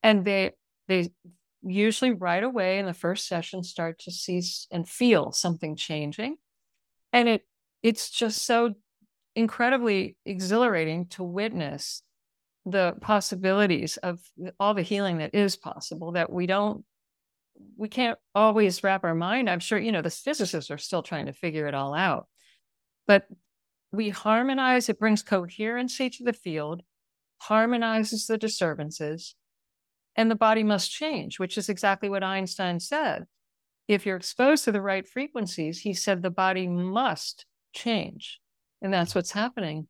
And 0.03 0.25
they, 0.25 0.53
they, 0.89 1.11
usually 1.67 2.13
right 2.13 2.43
away 2.43 2.79
in 2.79 2.87
the 2.87 2.95
first 2.95 3.27
session 3.27 3.63
start 3.63 3.99
to 4.01 4.11
see 4.11 4.43
and 4.71 4.89
feel 4.89 5.33
something 5.33 5.77
changing. 5.77 6.37
And 7.13 7.29
it 7.29 7.43
it's 7.83 8.11
just 8.11 8.45
so 8.45 8.75
incredibly 9.37 10.17
exhilarating 10.25 11.07
to 11.07 11.23
witness 11.23 12.03
the 12.67 12.95
possibilities 13.01 13.99
of 13.99 14.21
all 14.59 14.75
the 14.75 14.83
healing 14.83 15.19
that 15.19 15.35
is 15.35 15.57
possible 15.57 16.13
that 16.13 16.33
we 16.33 16.47
don't 16.47 16.85
we 17.77 17.89
can't 17.89 18.19
always 18.35 18.83
wrap 18.83 19.05
our 19.05 19.15
mind. 19.15 19.49
I'm 19.49 19.61
sure 19.61 19.79
you 19.79 19.93
know 19.93 20.03
the 20.03 20.11
physicists 20.11 20.71
are 20.71 20.79
still 20.79 21.03
trying 21.03 21.27
to 21.27 21.33
figure 21.33 21.67
it 21.67 21.75
all 21.75 21.95
out. 21.95 22.27
But 23.07 23.27
we 23.93 24.09
harmonize 24.09 24.89
it 24.89 24.99
brings 24.99 25.23
coherency 25.23 26.11
to 26.11 26.25
the 26.25 26.33
field 26.33 26.83
harmonizes 27.39 28.27
the 28.27 28.39
disturbances 28.39 29.35
and 30.17 30.31
the 30.31 30.37
body 30.37 30.63
must 30.63 30.91
change 30.91 31.39
which 31.39 31.59
is 31.59 31.69
exactly 31.69 32.09
what 32.09 32.25
einstein 32.25 32.81
said 32.81 33.25
if 33.89 34.07
you're 34.07 34.17
exposed 34.17 34.65
to 34.65 34.73
the 34.73 34.81
right 34.81 35.09
frequencies 35.09 35.81
he 35.81 35.93
said 35.93 36.23
the 36.23 36.31
body 36.31 36.67
must 36.67 37.47
change 37.73 38.41
and 38.83 38.93
that's 38.93 39.15
what's 39.15 39.33
happening 39.33 39.87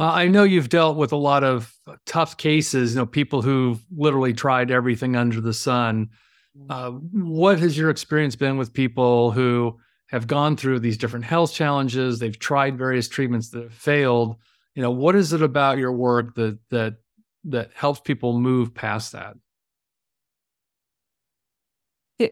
uh, 0.00 0.10
I 0.10 0.28
know 0.28 0.42
you've 0.42 0.68
dealt 0.68 0.96
with 0.96 1.12
a 1.12 1.16
lot 1.16 1.44
of 1.44 1.72
tough 2.04 2.36
cases, 2.36 2.94
you 2.94 3.00
know, 3.00 3.06
people 3.06 3.42
who've 3.42 3.80
literally 3.96 4.32
tried 4.32 4.70
everything 4.70 5.14
under 5.14 5.40
the 5.40 5.54
sun. 5.54 6.10
Mm. 6.58 6.66
Uh, 6.68 6.90
what 6.90 7.60
has 7.60 7.78
your 7.78 7.90
experience 7.90 8.34
been 8.34 8.56
with 8.56 8.72
people 8.72 9.30
who 9.30 9.78
have 10.08 10.26
gone 10.26 10.56
through 10.56 10.80
these 10.80 10.98
different 10.98 11.24
health 11.24 11.52
challenges? 11.52 12.18
They've 12.18 12.38
tried 12.38 12.76
various 12.76 13.08
treatments 13.08 13.50
that 13.50 13.62
have 13.62 13.72
failed. 13.72 14.36
You 14.74 14.82
know, 14.82 14.90
what 14.90 15.14
is 15.14 15.32
it 15.32 15.42
about 15.42 15.78
your 15.78 15.92
work 15.92 16.34
that 16.34 16.58
that 16.70 16.96
that 17.44 17.70
helps 17.74 18.00
people 18.00 18.38
move 18.38 18.74
past 18.74 19.12
that? 19.12 19.34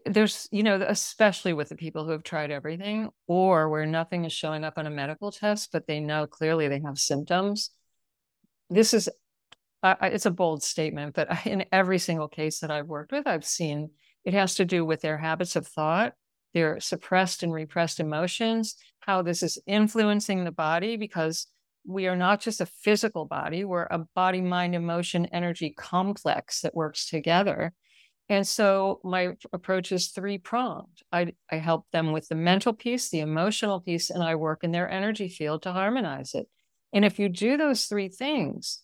there's 0.06 0.48
you 0.52 0.62
know 0.62 0.80
especially 0.86 1.52
with 1.52 1.68
the 1.68 1.74
people 1.74 2.04
who 2.04 2.12
have 2.12 2.22
tried 2.22 2.50
everything 2.50 3.10
or 3.26 3.68
where 3.68 3.86
nothing 3.86 4.24
is 4.24 4.32
showing 4.32 4.64
up 4.64 4.74
on 4.76 4.86
a 4.86 4.90
medical 4.90 5.32
test 5.32 5.70
but 5.72 5.86
they 5.86 5.98
know 5.98 6.26
clearly 6.26 6.68
they 6.68 6.80
have 6.80 6.98
symptoms 6.98 7.70
this 8.70 8.94
is 8.94 9.08
it's 9.84 10.26
a 10.26 10.30
bold 10.30 10.62
statement 10.62 11.14
but 11.14 11.28
in 11.46 11.64
every 11.72 11.98
single 11.98 12.28
case 12.28 12.60
that 12.60 12.70
i've 12.70 12.86
worked 12.86 13.10
with 13.10 13.26
i've 13.26 13.44
seen 13.44 13.90
it 14.24 14.34
has 14.34 14.54
to 14.54 14.64
do 14.64 14.84
with 14.84 15.00
their 15.00 15.18
habits 15.18 15.56
of 15.56 15.66
thought 15.66 16.12
their 16.54 16.78
suppressed 16.78 17.42
and 17.42 17.52
repressed 17.52 17.98
emotions 17.98 18.76
how 19.00 19.20
this 19.20 19.42
is 19.42 19.58
influencing 19.66 20.44
the 20.44 20.52
body 20.52 20.96
because 20.96 21.48
we 21.84 22.06
are 22.06 22.16
not 22.16 22.40
just 22.40 22.60
a 22.60 22.66
physical 22.66 23.24
body 23.24 23.64
we're 23.64 23.84
a 23.84 23.98
body 24.14 24.40
mind 24.40 24.74
emotion 24.74 25.26
energy 25.26 25.70
complex 25.70 26.60
that 26.60 26.74
works 26.74 27.08
together 27.08 27.72
and 28.28 28.48
so 28.48 29.00
my 29.04 29.36
approach 29.52 29.92
is 29.92 30.08
three 30.08 30.38
pronged. 30.38 31.02
I, 31.12 31.34
I 31.50 31.56
help 31.56 31.84
them 31.92 32.12
with 32.12 32.28
the 32.28 32.34
mental 32.34 32.72
piece, 32.72 33.10
the 33.10 33.20
emotional 33.20 33.78
piece, 33.80 34.08
and 34.08 34.22
I 34.22 34.36
work 34.36 34.64
in 34.64 34.72
their 34.72 34.88
energy 34.88 35.28
field 35.28 35.62
to 35.62 35.72
harmonize 35.72 36.34
it. 36.34 36.48
And 36.94 37.04
if 37.04 37.18
you 37.18 37.28
do 37.28 37.58
those 37.58 37.84
three 37.84 38.08
things, 38.08 38.82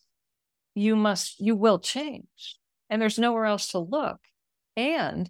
you 0.75 0.95
must, 0.95 1.39
you 1.39 1.55
will 1.55 1.79
change. 1.79 2.57
And 2.91 3.01
there's 3.01 3.17
nowhere 3.19 3.45
else 3.45 3.71
to 3.71 3.79
look. 3.79 4.19
And 4.75 5.29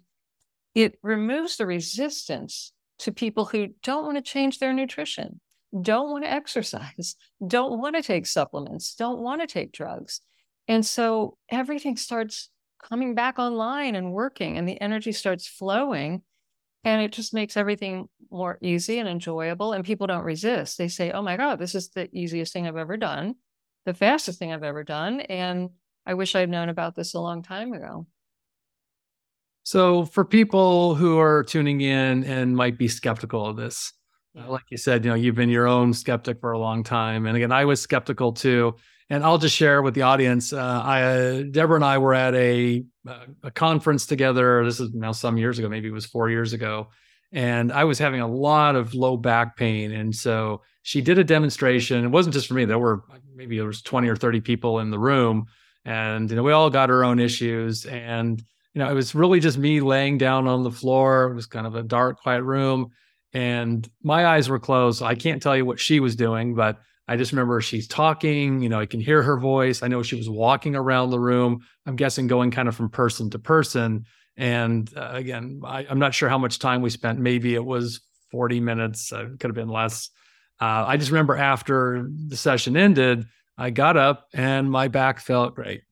it 0.74 0.98
removes 1.02 1.56
the 1.56 1.64
resistance 1.64 2.72
to 2.98 3.12
people 3.12 3.46
who 3.46 3.68
don't 3.82 4.04
want 4.04 4.18
to 4.18 4.22
change 4.22 4.58
their 4.58 4.74
nutrition, 4.74 5.40
don't 5.78 6.10
want 6.10 6.24
to 6.24 6.30
exercise, 6.30 7.16
don't 7.46 7.80
want 7.80 7.96
to 7.96 8.02
take 8.02 8.26
supplements, 8.26 8.94
don't 8.94 9.20
want 9.20 9.40
to 9.40 9.46
take 9.46 9.72
drugs. 9.72 10.20
And 10.68 10.84
so 10.84 11.36
everything 11.50 11.96
starts 11.96 12.50
coming 12.82 13.14
back 13.14 13.38
online 13.38 13.94
and 13.94 14.12
working 14.12 14.56
and 14.56 14.68
the 14.68 14.80
energy 14.80 15.12
starts 15.12 15.46
flowing 15.46 16.22
and 16.84 17.02
it 17.02 17.12
just 17.12 17.34
makes 17.34 17.56
everything 17.56 18.08
more 18.30 18.58
easy 18.62 18.98
and 18.98 19.08
enjoyable 19.08 19.72
and 19.72 19.84
people 19.84 20.06
don't 20.06 20.24
resist 20.24 20.78
they 20.78 20.88
say 20.88 21.10
oh 21.10 21.22
my 21.22 21.36
god 21.36 21.58
this 21.58 21.74
is 21.74 21.90
the 21.90 22.08
easiest 22.16 22.52
thing 22.52 22.66
i've 22.66 22.76
ever 22.76 22.96
done 22.96 23.34
the 23.84 23.94
fastest 23.94 24.38
thing 24.38 24.52
i've 24.52 24.62
ever 24.62 24.82
done 24.84 25.20
and 25.20 25.70
i 26.06 26.14
wish 26.14 26.34
i'd 26.34 26.48
known 26.48 26.68
about 26.68 26.94
this 26.94 27.14
a 27.14 27.20
long 27.20 27.42
time 27.42 27.72
ago 27.72 28.06
so 29.62 30.04
for 30.06 30.24
people 30.24 30.94
who 30.94 31.18
are 31.18 31.44
tuning 31.44 31.80
in 31.80 32.24
and 32.24 32.56
might 32.56 32.78
be 32.78 32.88
skeptical 32.88 33.44
of 33.44 33.56
this 33.56 33.92
Uh, 34.36 34.42
yeah. 34.42 34.46
like 34.46 34.64
you 34.70 34.76
said 34.76 35.04
you 35.04 35.10
know 35.10 35.16
you've 35.16 35.34
been 35.34 35.48
your 35.48 35.66
own 35.66 35.92
skeptic 35.92 36.40
for 36.40 36.52
a 36.52 36.58
long 36.58 36.82
time 36.84 37.26
and 37.26 37.36
again 37.36 37.52
i 37.52 37.64
was 37.64 37.80
skeptical 37.80 38.32
too 38.32 38.74
and 39.10 39.24
I'll 39.24 39.38
just 39.38 39.56
share 39.56 39.82
with 39.82 39.94
the 39.94 40.02
audience. 40.02 40.52
Uh, 40.52 40.82
I, 40.84 41.02
uh, 41.02 41.42
Debora 41.42 41.74
and 41.76 41.84
I 41.84 41.98
were 41.98 42.14
at 42.14 42.34
a 42.34 42.84
uh, 43.06 43.26
a 43.42 43.50
conference 43.50 44.06
together. 44.06 44.64
This 44.64 44.78
is 44.78 44.94
now 44.94 45.12
some 45.12 45.36
years 45.36 45.58
ago, 45.58 45.68
maybe 45.68 45.88
it 45.88 45.92
was 45.92 46.06
four 46.06 46.30
years 46.30 46.52
ago, 46.52 46.88
and 47.32 47.72
I 47.72 47.84
was 47.84 47.98
having 47.98 48.20
a 48.20 48.28
lot 48.28 48.76
of 48.76 48.94
low 48.94 49.16
back 49.16 49.56
pain, 49.56 49.90
and 49.92 50.14
so 50.14 50.62
she 50.82 51.00
did 51.00 51.18
a 51.18 51.24
demonstration. 51.24 52.04
It 52.04 52.08
wasn't 52.08 52.34
just 52.34 52.46
for 52.46 52.54
me. 52.54 52.64
There 52.64 52.78
were 52.78 53.02
maybe 53.34 53.56
there 53.56 53.66
was 53.66 53.82
twenty 53.82 54.08
or 54.08 54.16
thirty 54.16 54.40
people 54.40 54.78
in 54.78 54.90
the 54.90 54.98
room, 54.98 55.46
and 55.84 56.30
you 56.30 56.36
know 56.36 56.44
we 56.44 56.52
all 56.52 56.70
got 56.70 56.90
our 56.90 57.02
own 57.02 57.18
issues, 57.18 57.86
and 57.86 58.40
you 58.74 58.78
know 58.78 58.88
it 58.88 58.94
was 58.94 59.14
really 59.14 59.40
just 59.40 59.58
me 59.58 59.80
laying 59.80 60.18
down 60.18 60.46
on 60.46 60.62
the 60.62 60.70
floor. 60.70 61.32
It 61.32 61.34
was 61.34 61.46
kind 61.46 61.66
of 61.66 61.74
a 61.74 61.82
dark, 61.82 62.20
quiet 62.22 62.44
room, 62.44 62.92
and 63.32 63.88
my 64.02 64.26
eyes 64.26 64.48
were 64.48 64.58
closed. 64.58 65.02
I 65.02 65.14
can't 65.14 65.42
tell 65.42 65.56
you 65.56 65.64
what 65.64 65.78
she 65.80 66.00
was 66.00 66.16
doing, 66.16 66.54
but 66.54 66.78
I 67.06 67.16
just 67.16 67.32
remember 67.32 67.60
she's 67.60 67.88
talking, 67.88 68.60
you 68.60 68.68
know, 68.68 68.78
I 68.78 68.86
can 68.86 69.00
hear 69.00 69.22
her 69.22 69.36
voice. 69.38 69.82
I 69.82 69.88
know 69.88 70.02
she 70.02 70.16
was 70.16 70.30
walking 70.30 70.76
around 70.76 71.10
the 71.10 71.18
room. 71.18 71.60
I'm 71.86 71.96
guessing 71.96 72.26
going 72.26 72.50
kind 72.50 72.68
of 72.68 72.76
from 72.76 72.88
person 72.88 73.30
to 73.30 73.38
person. 73.38 74.04
And 74.36 74.88
uh, 74.96 75.10
again, 75.12 75.60
I, 75.64 75.82
am 75.84 75.98
not 75.98 76.14
sure 76.14 76.28
how 76.28 76.38
much 76.38 76.58
time 76.58 76.82
we 76.82 76.90
spent. 76.90 77.18
Maybe 77.18 77.54
it 77.54 77.64
was 77.64 78.00
40 78.30 78.60
minutes, 78.60 79.12
uh, 79.12 79.28
could 79.38 79.50
have 79.50 79.54
been 79.54 79.68
less. 79.68 80.10
Uh, 80.60 80.84
I 80.86 80.96
just 80.96 81.10
remember 81.10 81.36
after 81.36 82.08
the 82.28 82.36
session 82.36 82.76
ended, 82.76 83.26
I 83.58 83.70
got 83.70 83.96
up 83.96 84.28
and 84.32 84.70
my 84.70 84.88
back 84.88 85.20
felt 85.20 85.54
great. 85.54 85.82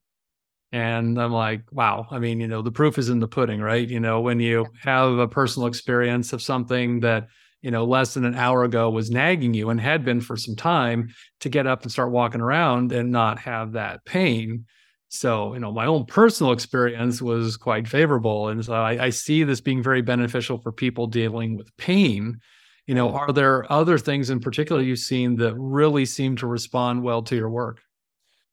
And 0.71 1.19
I'm 1.19 1.31
like, 1.31 1.63
wow. 1.71 2.05
I 2.11 2.19
mean, 2.19 2.39
you 2.39 2.47
know, 2.47 2.61
the 2.61 2.71
proof 2.71 2.97
is 2.97 3.09
in 3.09 3.19
the 3.19 3.27
pudding, 3.27 3.59
right? 3.59 3.87
You 3.87 3.99
know, 3.99 4.21
when 4.21 4.39
you 4.39 4.67
have 4.83 5.17
a 5.17 5.27
personal 5.27 5.67
experience 5.67 6.31
of 6.31 6.41
something 6.41 6.99
that 6.99 7.27
you 7.61 7.71
know, 7.71 7.85
less 7.85 8.13
than 8.13 8.25
an 8.25 8.35
hour 8.35 8.63
ago 8.63 8.89
was 8.89 9.11
nagging 9.11 9.53
you 9.53 9.69
and 9.69 9.81
had 9.81 10.05
been 10.05 10.21
for 10.21 10.37
some 10.37 10.55
time 10.55 11.09
to 11.41 11.49
get 11.49 11.67
up 11.67 11.83
and 11.83 11.91
start 11.91 12.11
walking 12.11 12.41
around 12.41 12.91
and 12.91 13.11
not 13.11 13.39
have 13.39 13.73
that 13.73 14.05
pain. 14.05 14.65
So, 15.09 15.53
you 15.53 15.59
know, 15.59 15.71
my 15.71 15.85
own 15.85 16.05
personal 16.05 16.53
experience 16.53 17.21
was 17.21 17.57
quite 17.57 17.87
favorable. 17.87 18.49
And 18.49 18.63
so 18.63 18.73
I, 18.73 19.05
I 19.05 19.09
see 19.09 19.43
this 19.43 19.59
being 19.59 19.83
very 19.83 20.01
beneficial 20.01 20.59
for 20.59 20.71
people 20.71 21.07
dealing 21.07 21.57
with 21.57 21.75
pain. 21.77 22.39
You 22.85 22.95
know, 22.95 23.11
are 23.11 23.33
there 23.33 23.71
other 23.71 23.97
things 23.97 24.29
in 24.29 24.39
particular 24.39 24.81
you've 24.81 24.99
seen 24.99 25.35
that 25.37 25.55
really 25.55 26.05
seem 26.05 26.35
to 26.37 26.47
respond 26.47 27.03
well 27.03 27.23
to 27.23 27.35
your 27.35 27.49
work? 27.49 27.81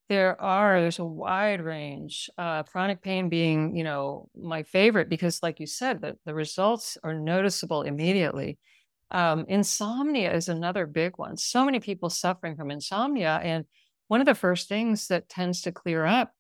There 0.09 0.41
are. 0.41 0.81
There's 0.81 1.01
a 1.01 1.05
wide 1.05 1.61
range. 1.61 2.31
Uh, 2.39 2.63
chronic 2.63 3.03
pain 3.03 3.29
being, 3.29 3.75
you 3.75 3.83
know, 3.83 4.29
my 4.37 4.63
favorite 4.63 5.09
because, 5.09 5.43
like 5.43 5.59
you 5.59 5.67
said, 5.67 6.01
the, 6.01 6.17
the 6.25 6.35
results 6.35 6.97
are 7.03 7.15
noticeable 7.15 7.83
immediately. 7.83 8.59
Um, 9.11 9.47
insomnia 9.49 10.33
is 10.33 10.49
another 10.49 10.87
big 10.87 11.15
one. 11.17 11.37
So 11.37 11.65
many 11.65 11.81
people 11.81 12.09
suffering 12.09 12.57
from 12.57 12.71
insomnia. 12.71 13.41
And 13.43 13.65
one 14.09 14.21
of 14.21 14.27
the 14.27 14.35
first 14.35 14.69
things 14.69 15.09
that 15.09 15.29
tends 15.29 15.63
to 15.63 15.73
clear 15.73 16.05
up 16.05 16.33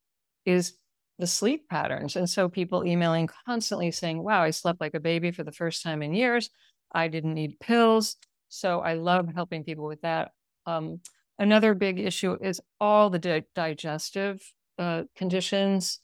is 0.45 0.75
the 1.19 1.27
sleep 1.27 1.69
patterns. 1.69 2.15
And 2.15 2.29
so 2.31 2.49
people 2.49 2.85
emailing 2.85 3.29
constantly 3.47 3.91
saying, 3.91 4.23
wow, 4.23 4.43
I 4.43 4.51
slept 4.51 4.81
like 4.81 4.95
a 4.95 5.01
baby 5.01 5.33
for 5.33 5.43
the 5.43 5.53
first 5.53 5.83
time 5.83 6.03
in 6.03 6.15
years. 6.15 6.51
I 6.93 7.09
didn't 7.09 7.35
need 7.35 7.59
pills. 7.59 8.17
So 8.49 8.81
I 8.81 8.95
love 8.95 9.29
helping 9.35 9.65
people 9.65 9.87
with 9.87 10.03
that. 10.03 10.31
Um, 10.67 11.01
another 11.39 11.75
big 11.75 11.99
issue 11.99 12.37
is 12.41 12.61
all 12.81 13.11
the 13.11 13.19
di- 13.19 13.45
digestive 13.55 14.41
uh, 14.79 15.05
conditions. 15.17 16.01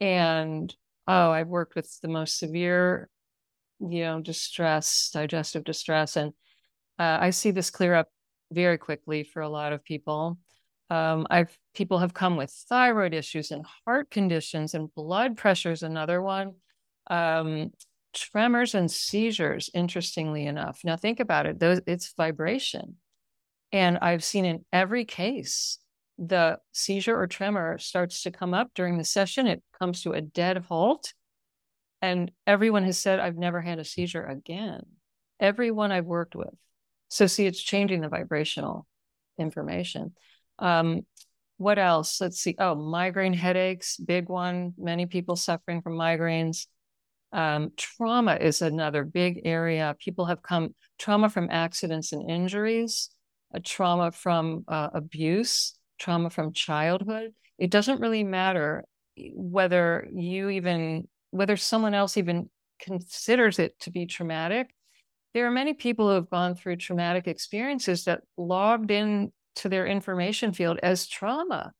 And 0.00 0.74
oh, 1.06 1.30
I've 1.30 1.48
worked 1.48 1.74
with 1.74 1.98
the 2.00 2.08
most 2.08 2.38
severe 2.38 3.08
you 3.80 4.02
know, 4.02 4.20
distress, 4.20 5.10
digestive 5.12 5.64
distress. 5.64 6.16
And 6.16 6.32
uh, 6.98 7.18
I 7.20 7.30
see 7.30 7.50
this 7.50 7.70
clear 7.70 7.94
up 7.94 8.08
very 8.52 8.78
quickly 8.78 9.24
for 9.24 9.40
a 9.40 9.48
lot 9.48 9.72
of 9.72 9.84
people. 9.84 10.38
Um, 10.90 11.26
I've 11.30 11.56
people 11.74 11.98
have 11.98 12.12
come 12.12 12.36
with 12.36 12.50
thyroid 12.68 13.14
issues 13.14 13.52
and 13.52 13.64
heart 13.86 14.10
conditions 14.10 14.74
and 14.74 14.92
blood 14.94 15.36
pressure 15.36 15.70
is 15.70 15.82
another 15.82 16.20
one. 16.20 16.54
Um, 17.08 17.70
tremors 18.12 18.74
and 18.74 18.90
seizures, 18.90 19.70
interestingly 19.72 20.46
enough. 20.46 20.80
Now 20.84 20.96
think 20.96 21.20
about 21.20 21.46
it, 21.46 21.60
those 21.60 21.80
it's 21.86 22.12
vibration. 22.16 22.96
And 23.72 23.98
I've 23.98 24.24
seen 24.24 24.44
in 24.44 24.64
every 24.72 25.04
case 25.04 25.78
the 26.18 26.58
seizure 26.72 27.18
or 27.18 27.26
tremor 27.26 27.78
starts 27.78 28.22
to 28.22 28.30
come 28.30 28.52
up 28.52 28.70
during 28.74 28.98
the 28.98 29.04
session. 29.04 29.46
It 29.46 29.62
comes 29.78 30.02
to 30.02 30.12
a 30.12 30.20
dead 30.20 30.58
halt 30.68 31.14
and 32.02 32.30
everyone 32.46 32.84
has 32.84 32.98
said, 32.98 33.20
I've 33.20 33.36
never 33.36 33.60
had 33.60 33.78
a 33.78 33.84
seizure 33.84 34.24
again. 34.24 34.82
Everyone 35.38 35.92
I've 35.92 36.06
worked 36.06 36.34
with. 36.34 36.54
So, 37.08 37.26
see, 37.26 37.46
it's 37.46 37.60
changing 37.60 38.00
the 38.00 38.08
vibrational 38.08 38.86
information. 39.38 40.14
Um, 40.58 41.02
what 41.58 41.78
else? 41.78 42.20
Let's 42.20 42.40
see. 42.40 42.54
Oh, 42.58 42.74
migraine 42.74 43.34
headaches, 43.34 43.96
big 43.96 44.28
one. 44.28 44.72
Many 44.78 45.06
people 45.06 45.36
suffering 45.36 45.82
from 45.82 45.94
migraines. 45.94 46.66
Um, 47.32 47.72
trauma 47.76 48.36
is 48.36 48.62
another 48.62 49.04
big 49.04 49.42
area. 49.44 49.94
People 49.98 50.26
have 50.26 50.42
come, 50.42 50.74
trauma 50.98 51.28
from 51.28 51.48
accidents 51.50 52.12
and 52.12 52.30
injuries, 52.30 53.10
a 53.52 53.60
trauma 53.60 54.12
from 54.12 54.64
uh, 54.68 54.90
abuse, 54.94 55.74
trauma 55.98 56.30
from 56.30 56.52
childhood. 56.52 57.32
It 57.58 57.70
doesn't 57.70 58.00
really 58.00 58.24
matter 58.24 58.84
whether 59.34 60.08
you 60.12 60.48
even 60.50 61.08
whether 61.30 61.56
someone 61.56 61.94
else 61.94 62.16
even 62.16 62.50
considers 62.80 63.58
it 63.58 63.78
to 63.80 63.90
be 63.90 64.06
traumatic. 64.06 64.70
There 65.32 65.46
are 65.46 65.50
many 65.50 65.74
people 65.74 66.08
who 66.08 66.14
have 66.14 66.30
gone 66.30 66.56
through 66.56 66.76
traumatic 66.76 67.28
experiences 67.28 68.04
that 68.04 68.22
logged 68.36 68.90
in 68.90 69.32
to 69.56 69.68
their 69.68 69.86
information 69.86 70.52
field 70.52 70.80
as 70.82 71.06
trauma. 71.06 71.72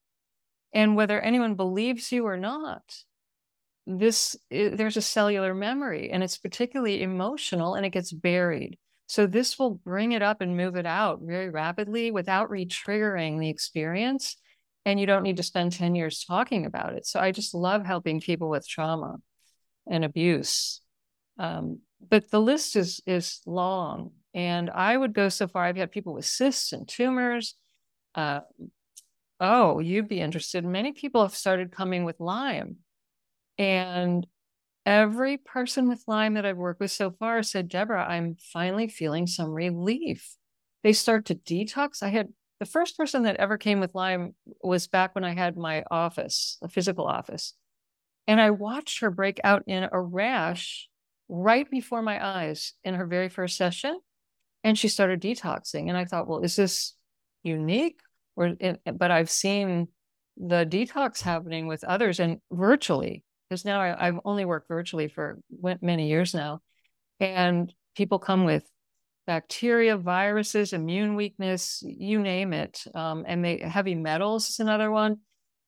And 0.72 0.94
whether 0.94 1.20
anyone 1.20 1.54
believes 1.56 2.12
you 2.12 2.26
or 2.26 2.36
not, 2.36 2.82
this 3.86 4.36
there's 4.50 4.96
a 4.96 5.02
cellular 5.02 5.54
memory 5.54 6.10
and 6.10 6.22
it's 6.22 6.38
particularly 6.38 7.02
emotional 7.02 7.74
and 7.74 7.84
it 7.84 7.90
gets 7.90 8.12
buried. 8.12 8.78
So 9.10 9.26
this 9.26 9.58
will 9.58 9.72
bring 9.72 10.12
it 10.12 10.22
up 10.22 10.40
and 10.40 10.56
move 10.56 10.76
it 10.76 10.86
out 10.86 11.18
very 11.20 11.50
rapidly 11.50 12.12
without 12.12 12.48
re-triggering 12.48 13.40
the 13.40 13.48
experience. 13.48 14.36
And 14.86 15.00
you 15.00 15.06
don't 15.06 15.24
need 15.24 15.38
to 15.38 15.42
spend 15.42 15.72
10 15.72 15.96
years 15.96 16.24
talking 16.24 16.64
about 16.64 16.94
it. 16.94 17.04
So 17.06 17.18
I 17.18 17.32
just 17.32 17.52
love 17.52 17.84
helping 17.84 18.20
people 18.20 18.48
with 18.48 18.68
trauma 18.68 19.16
and 19.90 20.04
abuse. 20.04 20.80
Um, 21.40 21.80
but 22.08 22.30
the 22.30 22.40
list 22.40 22.76
is 22.76 23.00
is 23.04 23.40
long, 23.46 24.12
and 24.32 24.70
I 24.70 24.96
would 24.96 25.12
go 25.12 25.28
so 25.28 25.48
far. 25.48 25.64
I've 25.64 25.76
had 25.76 25.90
people 25.90 26.14
with 26.14 26.24
cysts 26.24 26.72
and 26.72 26.86
tumors. 26.86 27.56
Uh, 28.14 28.42
oh, 29.40 29.80
you'd 29.80 30.06
be 30.06 30.20
interested. 30.20 30.64
Many 30.64 30.92
people 30.92 31.22
have 31.22 31.34
started 31.34 31.72
coming 31.72 32.04
with 32.04 32.20
Lyme, 32.20 32.76
and 33.58 34.24
every 34.86 35.36
person 35.36 35.88
with 35.88 36.04
Lyme 36.06 36.34
that 36.34 36.46
I've 36.46 36.56
worked 36.56 36.80
with 36.80 36.90
so 36.90 37.10
far 37.10 37.42
said, 37.42 37.70
Debora, 37.70 38.08
I'm 38.08 38.36
finally 38.52 38.88
feeling 38.88 39.26
some 39.26 39.50
relief. 39.50 40.36
They 40.82 40.92
start 40.92 41.26
to 41.26 41.34
detox. 41.34 42.02
I 42.02 42.08
had 42.08 42.28
the 42.58 42.66
first 42.66 42.96
person 42.96 43.22
that 43.22 43.36
ever 43.36 43.56
came 43.56 43.80
with 43.80 43.94
Lyme 43.94 44.34
was 44.62 44.86
back 44.86 45.14
when 45.14 45.24
I 45.24 45.34
had 45.34 45.56
my 45.56 45.84
office, 45.90 46.58
a 46.62 46.68
physical 46.68 47.06
office. 47.06 47.54
And 48.26 48.40
I 48.40 48.50
watched 48.50 49.00
her 49.00 49.10
break 49.10 49.40
out 49.42 49.64
in 49.66 49.88
a 49.90 50.00
rash 50.00 50.88
right 51.28 51.68
before 51.70 52.02
my 52.02 52.24
eyes 52.24 52.74
in 52.84 52.94
her 52.94 53.06
very 53.06 53.28
first 53.28 53.56
session. 53.56 53.98
And 54.62 54.78
she 54.78 54.88
started 54.88 55.22
detoxing. 55.22 55.88
And 55.88 55.96
I 55.96 56.04
thought, 56.04 56.28
well, 56.28 56.40
is 56.40 56.54
this 56.56 56.94
unique? 57.42 58.00
Or, 58.36 58.54
but 58.94 59.10
I've 59.10 59.30
seen 59.30 59.88
the 60.36 60.66
detox 60.66 61.22
happening 61.22 61.66
with 61.66 61.82
others 61.84 62.20
and 62.20 62.38
virtually, 62.52 63.24
because 63.50 63.64
now 63.64 63.80
I, 63.80 64.08
I've 64.08 64.20
only 64.24 64.44
worked 64.44 64.68
virtually 64.68 65.08
for 65.08 65.40
many 65.82 66.08
years 66.08 66.32
now. 66.32 66.60
And 67.18 67.70
people 67.96 68.18
come 68.18 68.44
with 68.44 68.64
bacteria, 69.26 69.96
viruses, 69.98 70.72
immune 70.72 71.16
weakness, 71.16 71.82
you 71.84 72.20
name 72.20 72.52
it. 72.52 72.84
Um, 72.94 73.24
and 73.26 73.44
they 73.44 73.58
heavy 73.58 73.94
metals 73.94 74.48
is 74.48 74.60
another 74.60 74.90
one 74.90 75.18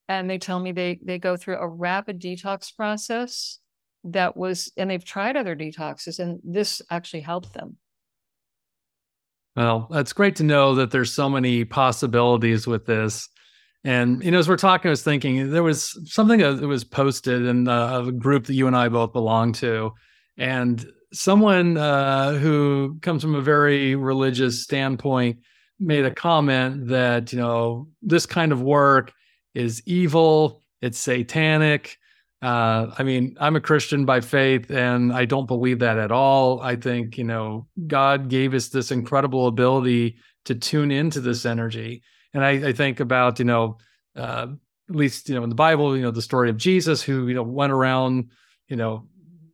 and 0.08 0.28
they 0.28 0.38
tell 0.38 0.58
me 0.58 0.72
they 0.72 0.98
they 1.02 1.18
go 1.18 1.36
through 1.36 1.56
a 1.56 1.68
rapid 1.68 2.20
detox 2.20 2.74
process 2.74 3.58
that 4.04 4.36
was 4.36 4.72
and 4.76 4.90
they've 4.90 5.04
tried 5.04 5.36
other 5.36 5.56
detoxes 5.56 6.18
and 6.18 6.40
this 6.44 6.82
actually 6.90 7.20
helped 7.20 7.54
them 7.54 7.76
well 9.56 9.88
that's 9.90 10.12
great 10.12 10.36
to 10.36 10.42
know 10.42 10.74
that 10.74 10.90
there's 10.90 11.12
so 11.12 11.28
many 11.28 11.64
possibilities 11.64 12.66
with 12.66 12.84
this 12.84 13.28
and 13.84 14.22
you 14.24 14.30
know 14.30 14.38
as 14.38 14.48
we're 14.48 14.56
talking 14.56 14.88
i 14.88 14.90
was 14.90 15.02
thinking 15.02 15.50
there 15.50 15.62
was 15.62 15.98
something 16.10 16.40
that 16.40 16.66
was 16.66 16.84
posted 16.84 17.44
in 17.46 17.66
a, 17.68 18.02
a 18.06 18.12
group 18.12 18.46
that 18.46 18.54
you 18.54 18.66
and 18.66 18.76
i 18.76 18.88
both 18.88 19.12
belong 19.12 19.52
to 19.52 19.92
and 20.38 20.86
someone 21.12 21.76
uh, 21.76 22.32
who 22.32 22.98
comes 23.02 23.22
from 23.22 23.34
a 23.34 23.40
very 23.42 23.94
religious 23.94 24.62
standpoint 24.62 25.38
made 25.78 26.04
a 26.04 26.10
comment 26.10 26.86
that 26.86 27.32
you 27.32 27.38
know 27.38 27.88
this 28.00 28.26
kind 28.26 28.52
of 28.52 28.62
work 28.62 29.12
is 29.54 29.82
evil, 29.86 30.62
it's 30.80 30.98
satanic. 30.98 31.98
Uh, 32.40 32.92
I 32.98 33.04
mean, 33.04 33.36
I'm 33.38 33.54
a 33.54 33.60
Christian 33.60 34.04
by 34.04 34.20
faith, 34.20 34.70
and 34.70 35.12
I 35.12 35.26
don't 35.26 35.46
believe 35.46 35.78
that 35.78 35.98
at 35.98 36.10
all. 36.10 36.60
I 36.60 36.74
think, 36.74 37.16
you 37.16 37.22
know, 37.22 37.68
God 37.86 38.28
gave 38.28 38.52
us 38.52 38.68
this 38.68 38.90
incredible 38.90 39.46
ability 39.46 40.16
to 40.46 40.56
tune 40.56 40.90
into 40.90 41.20
this 41.20 41.46
energy. 41.46 42.02
And 42.34 42.44
I, 42.44 42.68
I 42.68 42.72
think 42.72 43.00
about, 43.00 43.38
you 43.38 43.44
know, 43.44 43.78
uh, 44.16 44.46
at 44.88 44.96
least, 44.96 45.28
you 45.28 45.34
know, 45.34 45.42
in 45.42 45.48
the 45.48 45.54
Bible, 45.54 45.96
you 45.96 46.02
know, 46.02 46.10
the 46.10 46.22
story 46.22 46.50
of 46.50 46.56
Jesus 46.56 47.02
who, 47.02 47.28
you 47.28 47.34
know, 47.34 47.42
went 47.42 47.72
around, 47.72 48.30
you 48.68 48.76
know, 48.76 49.06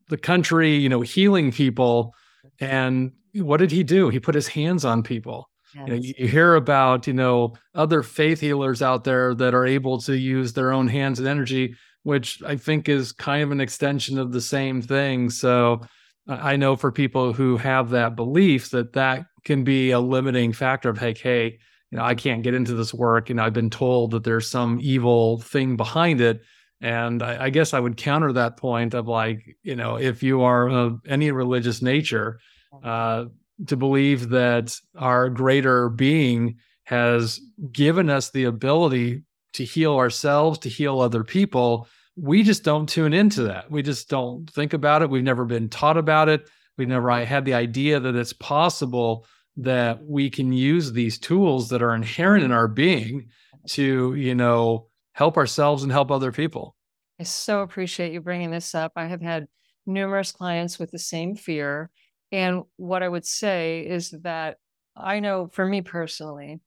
the 0.09 0.17
country, 0.17 0.75
you 0.77 0.89
know, 0.89 1.01
healing 1.01 1.53
people. 1.53 2.15
And 2.61 3.13
what 3.35 3.59
did 3.59 3.71
he 3.71 3.83
do? 3.83 4.09
He 4.09 4.21
put 4.21 4.35
his 4.35 4.49
hands 4.49 4.85
on 4.85 5.03
people. 5.03 5.49
Yes. 5.75 5.87
You, 5.87 5.95
know, 5.95 6.01
you 6.01 6.29
hear 6.29 6.55
about, 6.55 7.07
you 7.07 7.13
know, 7.13 7.55
other 7.75 8.03
faith 8.03 8.41
healers 8.41 8.81
out 8.81 9.05
there 9.05 9.35
that 9.35 9.55
are 9.55 9.67
able 9.67 10.01
to 10.03 10.17
use 10.17 10.55
their 10.55 10.73
own 10.73 10.89
hands 10.89 11.19
and 11.19 11.29
energy, 11.29 11.75
which 12.05 12.43
I 12.43 12.57
think 12.57 12.89
is 12.89 13.13
kind 13.13 13.43
of 13.43 13.51
an 13.51 13.61
extension 13.61 14.19
of 14.19 14.33
the 14.33 14.41
same 14.41 14.81
thing. 14.81 15.29
So 15.31 15.83
I 16.27 16.57
know 16.57 16.75
for 16.75 16.91
people 16.91 17.33
who 17.33 17.59
have 17.59 17.91
that 17.91 18.17
belief 18.17 18.71
that 18.71 18.95
that 18.95 19.27
can 19.45 19.63
be 19.63 19.91
a 19.91 20.01
limiting 20.01 20.53
factor 20.53 20.89
of, 20.89 21.01
like, 21.03 21.19
hey, 21.19 21.59
you 21.91 21.99
know, 21.99 22.05
I 22.05 22.15
can't 22.15 22.43
get 22.43 22.55
into 22.55 22.75
this 22.75 22.93
work. 22.93 23.31
And 23.31 23.41
I've 23.41 23.53
been 23.53 23.71
told 23.71 24.11
that 24.11 24.25
there's 24.25 24.51
some 24.51 24.79
evil 24.81 25.41
thing 25.41 25.77
behind 25.77 26.21
it. 26.21 26.43
And 26.81 27.23
I, 27.23 27.47
I 27.47 27.51
guess 27.51 27.75
I 27.75 27.81
would 27.81 27.97
counter 27.97 28.33
that 28.33 28.57
point 28.57 28.95
of 28.95 29.09
like, 29.09 29.57
you 29.63 29.75
know, 29.75 29.97
if 29.97 30.23
you 30.23 30.43
are 30.43 30.69
of 30.69 31.01
any 31.07 31.31
religious 31.31 31.83
nature, 31.83 32.39
uh, 32.85 33.25
to 33.67 33.77
believe 33.77 34.29
that 34.31 34.77
our 34.97 35.29
greater 35.29 35.89
being 35.89 36.57
has 36.85 37.41
given 37.73 38.09
us 38.09 38.31
the 38.31 38.45
ability 38.45 39.23
to 39.55 39.65
heal 39.65 39.97
ourselves, 39.97 40.59
to 40.61 40.69
heal 40.69 41.01
other 41.01 41.25
people. 41.25 41.89
We 42.17 42.43
just 42.43 42.63
don't 42.63 42.89
tune 42.89 43.13
into 43.13 43.43
that. 43.45 43.71
We 43.71 43.83
just 43.83 44.09
don't 44.09 44.49
think 44.51 44.73
about 44.73 45.03
it. 45.03 45.11
We've 45.11 45.23
never 45.23 45.45
been 45.45 45.69
taught 45.69 45.97
about 45.97 46.29
it. 46.29 46.49
We've 46.77 46.89
never 46.89 47.11
had 47.25 47.45
the 47.45 47.55
idea 47.55 47.99
that 47.99 48.15
it's 48.15 48.33
possible 48.33 49.27
that 49.59 50.05
we 50.05 50.31
can 50.31 50.53
use 50.53 50.93
these 50.93 51.19
tools 51.19 51.69
that 51.69 51.83
are 51.83 51.95
inherent 51.95 52.45
in 52.45 52.53
our 52.53 52.69
being 52.69 53.29
to, 53.67 54.15
you 54.15 54.35
know, 54.35 54.87
help 55.13 55.37
ourselves 55.37 55.83
and 55.83 55.91
help 55.91 56.11
other 56.11 56.31
people. 56.31 56.77
I 57.21 57.25
so 57.25 57.61
appreciate 57.61 58.13
you 58.13 58.21
bringing 58.21 58.53
this 58.53 58.75
up. 58.75 58.93
I 58.95 59.07
have 59.07 59.21
had 59.21 59.49
numerous 59.85 60.31
clients 60.31 60.79
with 60.79 60.93
the 60.93 60.99
same 60.99 61.35
fear. 61.35 61.91
And 62.31 62.63
what 62.77 63.03
I 63.03 63.09
would 63.09 63.27
say 63.27 63.81
is 63.81 64.11
that 64.23 64.59
I 64.97 65.19
know 65.19 65.49
for 65.53 65.67
me 65.67 65.83
personally, 65.83 66.61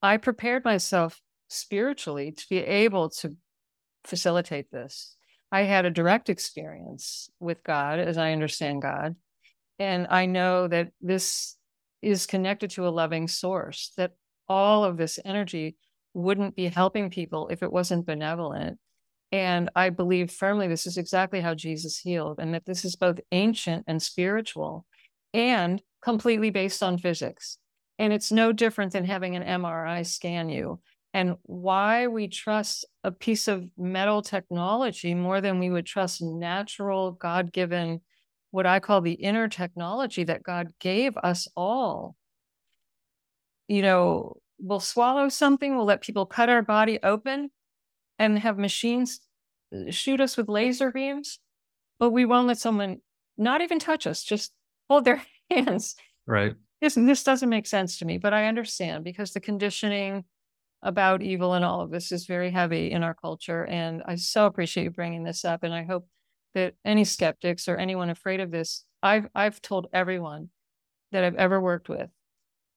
I 0.00 0.16
prepared 0.16 0.64
myself 0.64 1.20
spiritually 1.48 2.32
to 2.32 2.44
be 2.48 2.58
able 2.58 3.10
to 3.10 3.36
facilitate 4.04 4.70
this. 4.70 5.16
I 5.52 5.62
had 5.62 5.84
a 5.84 5.90
direct 5.90 6.30
experience 6.30 7.28
with 7.38 7.62
God 7.62 7.98
as 7.98 8.16
I 8.16 8.32
understand 8.32 8.80
God. 8.80 9.16
And 9.78 10.06
I 10.08 10.26
know 10.26 10.68
that 10.68 10.92
this 11.00 11.56
is 12.04 12.26
connected 12.26 12.70
to 12.70 12.86
a 12.86 12.90
loving 12.90 13.28
source, 13.28 13.92
that 13.96 14.12
all 14.48 14.84
of 14.84 14.96
this 14.96 15.18
energy 15.24 15.76
wouldn't 16.12 16.54
be 16.54 16.68
helping 16.68 17.10
people 17.10 17.48
if 17.48 17.62
it 17.62 17.72
wasn't 17.72 18.06
benevolent. 18.06 18.78
And 19.32 19.70
I 19.74 19.90
believe 19.90 20.30
firmly 20.30 20.68
this 20.68 20.86
is 20.86 20.96
exactly 20.96 21.40
how 21.40 21.54
Jesus 21.54 21.98
healed, 21.98 22.38
and 22.38 22.54
that 22.54 22.66
this 22.66 22.84
is 22.84 22.94
both 22.94 23.18
ancient 23.32 23.84
and 23.88 24.00
spiritual 24.00 24.86
and 25.32 25.82
completely 26.02 26.50
based 26.50 26.82
on 26.82 26.98
physics. 26.98 27.58
And 27.98 28.12
it's 28.12 28.30
no 28.30 28.52
different 28.52 28.92
than 28.92 29.04
having 29.04 29.34
an 29.34 29.42
MRI 29.42 30.06
scan 30.06 30.48
you. 30.48 30.80
And 31.12 31.36
why 31.42 32.08
we 32.08 32.28
trust 32.28 32.84
a 33.04 33.12
piece 33.12 33.46
of 33.46 33.64
metal 33.78 34.20
technology 34.20 35.14
more 35.14 35.40
than 35.40 35.60
we 35.60 35.70
would 35.70 35.86
trust 35.86 36.20
natural, 36.20 37.12
God 37.12 37.52
given, 37.52 38.00
what 38.54 38.66
I 38.66 38.78
call 38.78 39.00
the 39.00 39.14
inner 39.14 39.48
technology 39.48 40.22
that 40.22 40.44
God 40.44 40.68
gave 40.78 41.16
us 41.16 41.48
all. 41.56 42.14
You 43.66 43.82
know, 43.82 44.36
we'll 44.60 44.78
swallow 44.78 45.28
something, 45.28 45.74
we'll 45.74 45.86
let 45.86 46.02
people 46.02 46.24
cut 46.24 46.48
our 46.48 46.62
body 46.62 47.00
open 47.02 47.50
and 48.16 48.38
have 48.38 48.56
machines 48.56 49.18
uh, 49.74 49.90
shoot 49.90 50.20
us 50.20 50.36
with 50.36 50.48
laser 50.48 50.92
beams, 50.92 51.40
but 51.98 52.10
we 52.10 52.24
won't 52.24 52.46
let 52.46 52.58
someone 52.58 52.98
not 53.36 53.60
even 53.60 53.80
touch 53.80 54.06
us, 54.06 54.22
just 54.22 54.52
hold 54.88 55.04
their 55.04 55.20
hands. 55.50 55.96
Right. 56.24 56.54
This, 56.80 56.94
this 56.94 57.24
doesn't 57.24 57.48
make 57.48 57.66
sense 57.66 57.98
to 57.98 58.04
me, 58.04 58.18
but 58.18 58.32
I 58.32 58.46
understand 58.46 59.02
because 59.02 59.32
the 59.32 59.40
conditioning 59.40 60.26
about 60.80 61.22
evil 61.22 61.54
and 61.54 61.64
all 61.64 61.80
of 61.80 61.90
this 61.90 62.12
is 62.12 62.26
very 62.26 62.52
heavy 62.52 62.92
in 62.92 63.02
our 63.02 63.14
culture. 63.14 63.64
And 63.64 64.00
I 64.06 64.14
so 64.14 64.46
appreciate 64.46 64.84
you 64.84 64.90
bringing 64.92 65.24
this 65.24 65.44
up. 65.44 65.64
And 65.64 65.74
I 65.74 65.82
hope 65.82 66.06
that 66.54 66.74
any 66.84 67.04
skeptics 67.04 67.68
or 67.68 67.76
anyone 67.76 68.10
afraid 68.10 68.40
of 68.40 68.50
this, 68.50 68.84
I've, 69.02 69.26
I've 69.34 69.60
told 69.60 69.88
everyone 69.92 70.50
that 71.12 71.24
I've 71.24 71.36
ever 71.36 71.60
worked 71.60 71.88
with, 71.88 72.10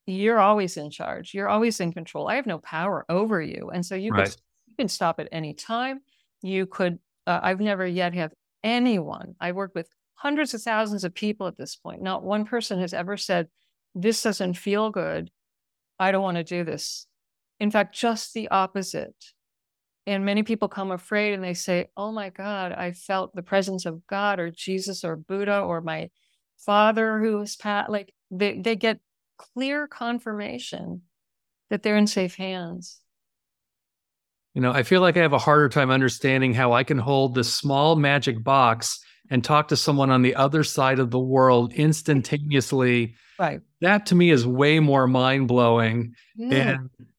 you're 0.06 0.40
always 0.40 0.78
in 0.78 0.90
charge. 0.90 1.34
You're 1.34 1.50
always 1.50 1.80
in 1.80 1.94
control. 1.94 2.28
I 2.28 2.36
have 2.36 2.46
no 2.46 2.60
power 2.60 3.06
over 3.10 3.42
you. 3.42 3.72
And 3.74 3.86
so 3.86 3.96
you, 3.96 4.12
right. 4.12 4.26
can, 4.26 4.36
you 4.68 4.76
can 4.78 4.88
stop 4.88 5.20
at 5.20 5.30
any 5.32 5.54
time. 5.54 6.02
You 6.42 6.66
could, 6.66 7.00
uh, 7.26 7.40
I've 7.42 7.60
never 7.60 7.86
yet 7.86 8.14
have 8.14 8.32
anyone, 8.64 9.36
I 9.40 9.52
work 9.52 9.72
with 9.76 9.88
hundreds 10.16 10.54
of 10.54 10.62
thousands 10.62 11.04
of 11.04 11.14
people 11.14 11.48
at 11.48 11.58
this 11.58 11.76
point. 11.76 12.02
Not 12.02 12.24
one 12.24 12.46
person 12.46 12.80
has 12.80 12.94
ever 12.94 13.18
said, 13.18 13.48
this 13.94 14.22
doesn't 14.22 14.56
feel 14.56 14.90
good. 14.90 15.30
I 16.00 16.12
don't 16.12 16.24
want 16.24 16.38
to 16.38 16.44
do 16.44 16.64
this. 16.64 17.06
In 17.60 17.72
fact, 17.72 17.96
just 17.96 18.34
the 18.34 18.50
opposite. 18.50 19.16
And 20.08 20.24
many 20.24 20.44
people 20.44 20.70
come 20.70 20.92
afraid 20.92 21.34
and 21.34 21.44
they 21.44 21.54
say, 21.54 21.90
Oh 21.98 22.14
my 22.14 22.30
God, 22.30 22.72
I 22.72 22.94
felt 22.94 23.36
the 23.36 23.44
presence 23.44 23.86
of 23.86 24.08
God 24.08 24.40
or 24.40 24.50
Jesus 24.50 25.04
or 25.04 25.18
Buddha 25.18 25.60
or 25.60 25.82
my 25.82 26.10
father 26.58 27.20
who 27.20 27.40
was 27.40 27.58
pat. 27.58 27.92
Like 27.92 28.14
they, 28.32 28.58
they 28.58 28.78
get 28.78 29.00
clear 29.38 29.86
confirmation 29.86 31.02
that 31.70 31.84
they're 31.84 31.98
in 31.98 32.08
safe 32.08 32.36
hands. 32.36 33.02
You 34.54 34.62
know, 34.62 34.72
I 34.72 34.84
feel 34.84 35.02
like 35.02 35.18
I 35.18 35.22
have 35.22 35.34
a 35.34 35.38
harder 35.38 35.68
time 35.68 35.92
understanding 35.92 36.54
how 36.54 36.72
I 36.72 36.86
can 36.86 36.98
hold 36.98 37.36
this 37.36 37.54
small 37.54 37.98
magic 37.98 38.42
box 38.44 39.00
and 39.30 39.44
talk 39.44 39.68
to 39.68 39.76
someone 39.76 40.10
on 40.10 40.22
the 40.22 40.36
other 40.36 40.64
side 40.64 41.00
of 41.00 41.12
the 41.12 41.20
world 41.20 41.74
instantaneously. 41.74 43.16
Right. 43.38 43.60
That 43.82 44.06
to 44.08 44.16
me 44.16 44.32
is 44.32 44.48
way 44.48 44.80
more 44.80 45.06
mind 45.06 45.50
blowing. 45.50 46.16
Yeah. 46.38 46.78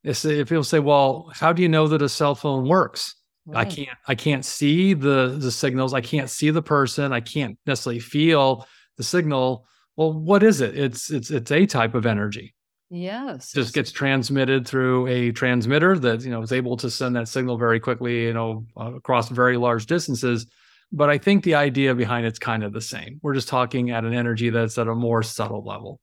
And 0.09 0.33
if 0.33 0.49
people 0.49 0.65
say, 0.65 0.79
"Well, 0.79 1.31
how 1.35 1.53
do 1.53 1.63
you 1.63 1.69
know 1.69 1.89
that 1.89 2.03
a 2.03 2.09
cell 2.09 2.35
phone 2.35 2.69
works?" 2.69 3.15
Right. 3.47 3.67
I 3.67 3.71
can't. 3.71 3.99
I 4.07 4.15
can't 4.15 4.45
see 4.45 4.95
the 4.95 5.37
the 5.39 5.51
signals. 5.51 5.95
I 5.95 6.01
can't 6.01 6.31
see 6.31 6.51
the 6.51 6.63
person. 6.63 7.13
I 7.13 7.21
can't 7.21 7.59
necessarily 7.67 8.01
feel 8.01 8.67
the 8.97 9.03
signal. 9.03 9.67
Well, 9.97 10.13
what 10.13 10.43
is 10.43 10.61
it? 10.61 10.79
It's 10.79 11.11
it's 11.11 11.31
it's 11.31 11.51
a 11.51 11.67
type 11.67 11.95
of 11.95 12.07
energy. 12.07 12.55
Yes. 12.91 13.53
Just 13.53 13.75
gets 13.75 13.93
transmitted 13.93 14.67
through 14.67 15.07
a 15.09 15.31
transmitter 15.33 15.99
that 15.99 16.23
you 16.23 16.31
know 16.31 16.43
is 16.43 16.53
able 16.53 16.77
to 16.79 16.91
send 16.91 17.17
that 17.17 17.29
signal 17.29 17.59
very 17.59 17.81
quickly, 17.81 18.25
you 18.25 18.33
know, 18.33 18.67
uh, 18.77 18.95
across 18.95 19.29
very 19.29 19.57
large 19.57 19.87
distances 19.87 20.47
but 20.93 21.11
I 21.11 21.19
think 21.19 21.45
the 21.45 21.55
idea 21.55 21.95
behind 21.95 22.27
it's 22.27 22.39
kind 22.39 22.65
of 22.65 22.73
the 22.73 22.81
same. 22.81 23.21
We're 23.23 23.35
just 23.35 23.49
talking 23.49 23.91
at 23.91 24.05
an 24.05 24.15
energy 24.15 24.51
that's 24.51 24.79
at 24.79 24.89
a 24.89 24.95
more 24.95 25.23
subtle 25.23 25.65
level. 25.65 26.01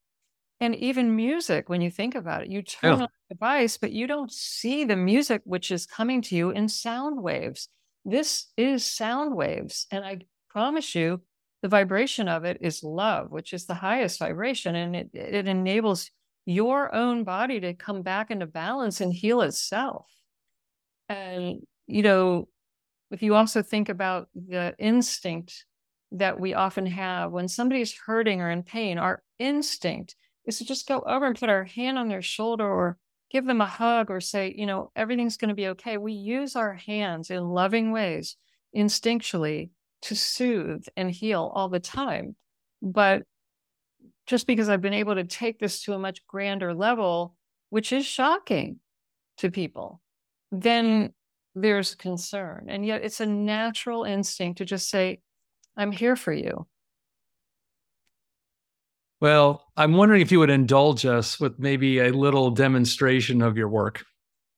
And 0.61 0.75
even 0.75 1.15
music, 1.15 1.67
when 1.67 1.81
you 1.81 1.91
think 1.91 2.15
about 2.15 2.43
it, 2.43 2.49
you 2.49 2.61
turn 2.61 2.97
yeah. 2.97 3.03
on 3.03 3.09
the 3.29 3.35
device, 3.35 3.77
but 3.77 3.91
you 3.91 4.07
don't 4.07 4.31
see 4.31 4.85
the 4.85 4.95
music 4.95 5.41
which 5.43 5.69
is 5.69 5.85
coming 5.85 6.21
to 6.23 6.35
you 6.35 6.51
in 6.51 6.69
sound 6.69 7.21
waves. 7.21 7.67
This 8.05 8.47
is 8.55 8.85
sound 8.85 9.35
waves. 9.35 9.85
And 9.91 10.05
I 10.05 10.19
promise 10.49 10.95
you, 10.95 11.21
the 11.61 11.67
vibration 11.67 12.29
of 12.29 12.45
it 12.45 12.59
is 12.61 12.83
love, 12.83 13.31
which 13.31 13.51
is 13.51 13.65
the 13.65 13.73
highest 13.73 14.19
vibration. 14.19 14.75
And 14.75 14.95
it, 14.95 15.09
it 15.13 15.47
enables 15.47 16.09
your 16.45 16.93
own 16.93 17.23
body 17.23 17.59
to 17.59 17.73
come 17.73 18.01
back 18.01 18.31
into 18.31 18.45
balance 18.45 19.01
and 19.01 19.11
heal 19.11 19.41
itself. 19.41 20.05
And, 21.09 21.61
you 21.87 22.03
know, 22.03 22.47
if 23.11 23.21
you 23.21 23.35
also 23.35 23.61
think 23.61 23.89
about 23.89 24.29
the 24.35 24.73
instinct 24.79 25.65
that 26.11 26.39
we 26.39 26.53
often 26.53 26.85
have 26.85 27.31
when 27.31 27.47
somebody's 27.47 27.93
hurting 27.93 28.41
or 28.41 28.49
in 28.49 28.63
pain, 28.63 28.97
our 28.97 29.21
instinct 29.39 30.15
is 30.45 30.57
to 30.59 30.65
just 30.65 30.87
go 30.87 30.99
over 31.01 31.25
and 31.25 31.39
put 31.39 31.49
our 31.49 31.63
hand 31.63 31.97
on 31.97 32.07
their 32.07 32.21
shoulder 32.21 32.65
or 32.65 32.97
give 33.31 33.45
them 33.45 33.61
a 33.61 33.65
hug 33.65 34.11
or 34.11 34.21
say, 34.21 34.53
you 34.55 34.65
know, 34.65 34.91
everything's 34.95 35.37
going 35.37 35.49
to 35.49 35.55
be 35.55 35.67
okay. 35.67 35.97
We 35.97 36.13
use 36.13 36.55
our 36.55 36.73
hands 36.73 37.29
in 37.31 37.49
loving 37.49 37.91
ways 37.91 38.37
instinctually 38.75 39.69
to 40.03 40.15
soothe 40.15 40.85
and 40.95 41.09
heal 41.09 41.51
all 41.53 41.69
the 41.69 41.79
time. 41.79 42.35
But 42.81 43.23
just 44.27 44.47
because 44.47 44.69
I've 44.69 44.81
been 44.81 44.93
able 44.93 45.15
to 45.15 45.23
take 45.23 45.59
this 45.59 45.81
to 45.83 45.93
a 45.93 45.99
much 45.99 46.25
grander 46.27 46.73
level, 46.73 47.35
which 47.69 47.91
is 47.91 48.05
shocking 48.05 48.79
to 49.37 49.51
people, 49.51 50.01
then 50.51 51.13
there's 51.55 51.95
concern. 51.95 52.67
And 52.69 52.85
yet 52.85 53.03
it's 53.03 53.21
a 53.21 53.25
natural 53.25 54.03
instinct 54.03 54.59
to 54.59 54.65
just 54.65 54.89
say, 54.89 55.21
I'm 55.77 55.91
here 55.91 56.15
for 56.15 56.33
you. 56.33 56.67
Well, 59.21 59.65
I'm 59.77 59.93
wondering 59.93 60.21
if 60.21 60.31
you 60.31 60.39
would 60.39 60.49
indulge 60.49 61.05
us 61.05 61.39
with 61.39 61.57
maybe 61.57 61.99
a 61.99 62.11
little 62.11 62.51
demonstration 62.51 63.41
of 63.41 63.57
your 63.57 63.69
work. 63.69 64.03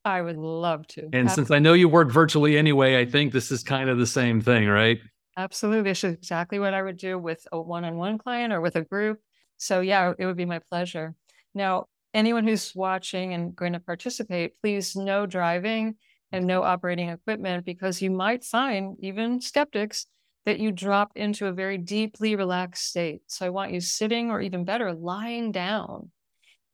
I 0.04 0.22
would 0.22 0.38
love 0.38 0.88
to. 0.88 1.02
And 1.02 1.14
Absolutely. 1.28 1.34
since 1.34 1.52
I 1.52 1.60
know 1.60 1.74
you 1.74 1.90
work 1.90 2.12
virtually 2.12 2.58
anyway, 2.58 3.00
I 3.00 3.06
think 3.06 3.34
this 3.34 3.52
is 3.52 3.62
kind 3.62 3.90
of 3.90 3.98
the 3.98 4.08
same 4.08 4.42
thing, 4.42 4.68
right? 4.68 5.00
Absolutely. 5.36 5.92
This 5.92 6.04
is 6.04 6.14
exactly 6.14 6.60
what 6.60 6.74
I 6.74 6.82
would 6.82 6.98
do 6.98 7.20
with 7.20 7.46
a 7.52 7.62
one 7.62 7.86
on 7.86 7.98
one 7.98 8.18
client 8.18 8.52
or 8.54 8.62
with 8.62 8.76
a 8.76 8.82
group. 8.82 9.20
So, 9.58 9.82
yeah, 9.82 10.14
it 10.18 10.26
would 10.26 10.38
be 10.38 10.46
my 10.46 10.60
pleasure. 10.60 11.14
Now, 11.54 11.86
anyone 12.14 12.48
who's 12.48 12.74
watching 12.74 13.34
and 13.34 13.56
going 13.56 13.74
to 13.74 13.80
participate, 13.80 14.54
please 14.62 14.96
no 14.96 15.26
driving 15.26 15.96
and 16.32 16.46
no 16.46 16.64
operating 16.64 17.10
equipment 17.10 17.66
because 17.66 18.02
you 18.02 18.10
might 18.10 18.44
find, 18.44 18.98
even 19.02 19.42
skeptics, 19.42 20.08
that 20.48 20.62
you 20.62 20.72
drop 20.72 21.12
into 21.14 21.48
a 21.48 21.52
very 21.52 21.78
deeply 21.78 22.38
relaxed 22.38 22.88
state. 22.88 23.22
So 23.28 23.46
I 23.46 23.50
want 23.50 23.74
you 23.74 23.82
sitting 23.82 24.32
or 24.32 24.40
even 24.40 24.64
better, 24.64 24.94
lying 24.94 25.52
down 25.52 26.10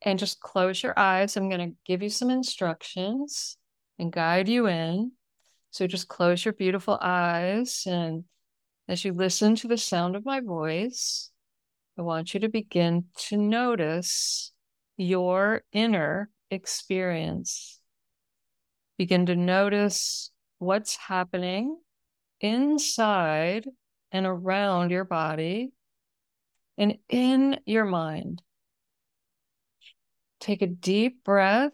and 0.04 0.20
just 0.20 0.40
close 0.40 0.84
your 0.84 0.94
eyes. 0.96 1.36
I'm 1.36 1.50
going 1.50 1.72
to 1.72 1.76
give 1.84 2.04
you 2.04 2.10
some 2.10 2.30
instructions 2.30 3.58
and 3.98 4.12
guide 4.12 4.48
you 4.48 4.68
in. 4.68 5.14
So 5.72 5.88
just 5.88 6.08
close 6.08 6.46
your 6.46 6.54
beautiful 6.54 7.00
eyes. 7.02 7.86
And 7.88 8.26
as 8.88 9.04
you 9.04 9.12
listen 9.12 9.56
to 9.56 9.68
the 9.68 9.78
sound 9.80 10.16
of 10.16 10.24
my 10.24 10.40
voice, 10.40 11.32
I 11.98 12.04
want 12.04 12.36
you 12.36 12.42
to 12.42 12.50
begin 12.50 13.06
to 13.30 13.38
notice 13.38 14.52
your 14.98 15.64
inner 15.72 16.30
experience. 16.52 17.80
Begin 19.00 19.26
to 19.26 19.36
notice 19.36 20.30
what's 20.60 20.96
happening 20.96 21.76
inside 22.44 23.68
and 24.12 24.28
around 24.28 24.92
your 24.92 25.06
body 25.06 25.72
and 26.78 26.98
in 27.10 27.60
your 27.66 27.86
mind. 27.86 28.44
Take 30.40 30.62
a 30.62 30.68
deep 30.68 31.24
breath 31.24 31.72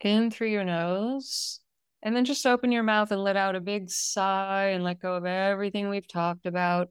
in 0.00 0.30
through 0.30 0.50
your 0.50 0.64
nose 0.64 1.60
and 2.02 2.14
then 2.14 2.24
just 2.24 2.46
open 2.46 2.70
your 2.70 2.84
mouth 2.84 3.10
and 3.10 3.24
let 3.24 3.36
out 3.36 3.56
a 3.56 3.60
big 3.60 3.90
sigh 3.90 4.68
and 4.68 4.84
let 4.84 5.00
go 5.00 5.14
of 5.14 5.24
everything 5.24 5.88
we've 5.88 6.06
talked 6.06 6.46
about. 6.46 6.90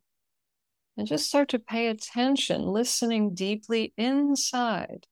And 0.98 1.08
just 1.08 1.28
start 1.28 1.50
to 1.50 1.60
pay 1.60 1.88
attention, 1.88 2.64
listening 2.64 3.34
deeply 3.34 3.94
inside 3.98 5.08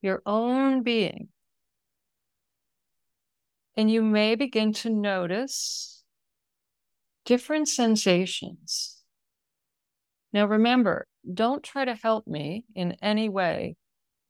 your 0.00 0.22
own 0.24 0.82
being. 0.82 1.28
And 3.76 3.90
you 3.90 4.02
may 4.02 4.34
begin 4.34 4.72
to 4.74 4.90
notice 4.90 5.91
different 7.24 7.68
sensations. 7.68 9.02
Now, 10.32 10.46
remember, 10.46 11.06
don't 11.32 11.62
try 11.62 11.84
to 11.84 11.94
help 11.94 12.26
me 12.26 12.64
in 12.74 12.96
any 13.02 13.28
way. 13.28 13.76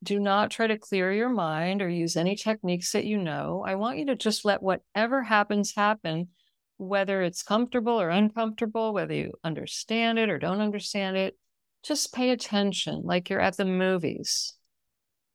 Do 0.03 0.19
not 0.19 0.51
try 0.51 0.67
to 0.67 0.77
clear 0.77 1.13
your 1.13 1.29
mind 1.29 1.81
or 1.81 1.87
use 1.87 2.17
any 2.17 2.35
techniques 2.35 2.91
that 2.91 3.05
you 3.05 3.17
know. 3.17 3.63
I 3.65 3.75
want 3.75 3.97
you 3.97 4.07
to 4.07 4.15
just 4.15 4.43
let 4.43 4.61
whatever 4.61 5.23
happens 5.23 5.73
happen, 5.75 6.29
whether 6.77 7.21
it's 7.21 7.41
comfortable 7.41 7.99
or 7.99 8.09
uncomfortable, 8.09 8.93
whether 8.93 9.13
you 9.13 9.33
understand 9.43 10.19
it 10.19 10.29
or 10.29 10.37
don't 10.37 10.59
understand 10.59 11.15
it. 11.15 11.37
Just 11.83 12.13
pay 12.13 12.31
attention 12.31 13.01
like 13.05 13.29
you're 13.29 13.39
at 13.39 13.55
the 13.55 13.65
movies. 13.65 14.53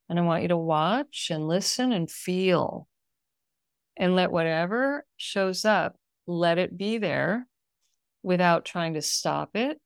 And 0.09 0.19
I 0.19 0.23
want 0.23 0.43
you 0.43 0.49
to 0.49 0.57
watch 0.57 1.29
and 1.31 1.49
listen 1.49 1.93
and 1.93 2.11
feel 2.11 2.89
and 3.97 4.15
let 4.15 4.31
whatever 4.31 5.05
shows 5.17 5.65
up, 5.65 5.97
let 6.27 6.59
it 6.59 6.77
be 6.77 6.99
there 6.99 7.48
without 8.29 8.67
trying 8.67 8.93
to 8.93 9.01
stop 9.01 9.57
it 9.57 9.81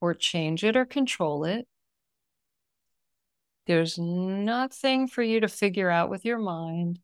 or 0.00 0.12
change 0.12 0.64
it 0.64 0.76
or 0.76 0.84
control 0.84 1.44
it. 1.44 1.68
There's 3.68 3.96
nothing 3.96 5.06
for 5.06 5.22
you 5.22 5.38
to 5.38 5.46
figure 5.46 5.88
out 5.88 6.10
with 6.10 6.24
your 6.24 6.40
mind. 6.40 6.98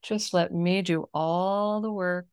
Just 0.00 0.32
let 0.32 0.52
me 0.52 0.82
do 0.82 1.08
all 1.12 1.80
the 1.80 1.90
work. 1.90 2.26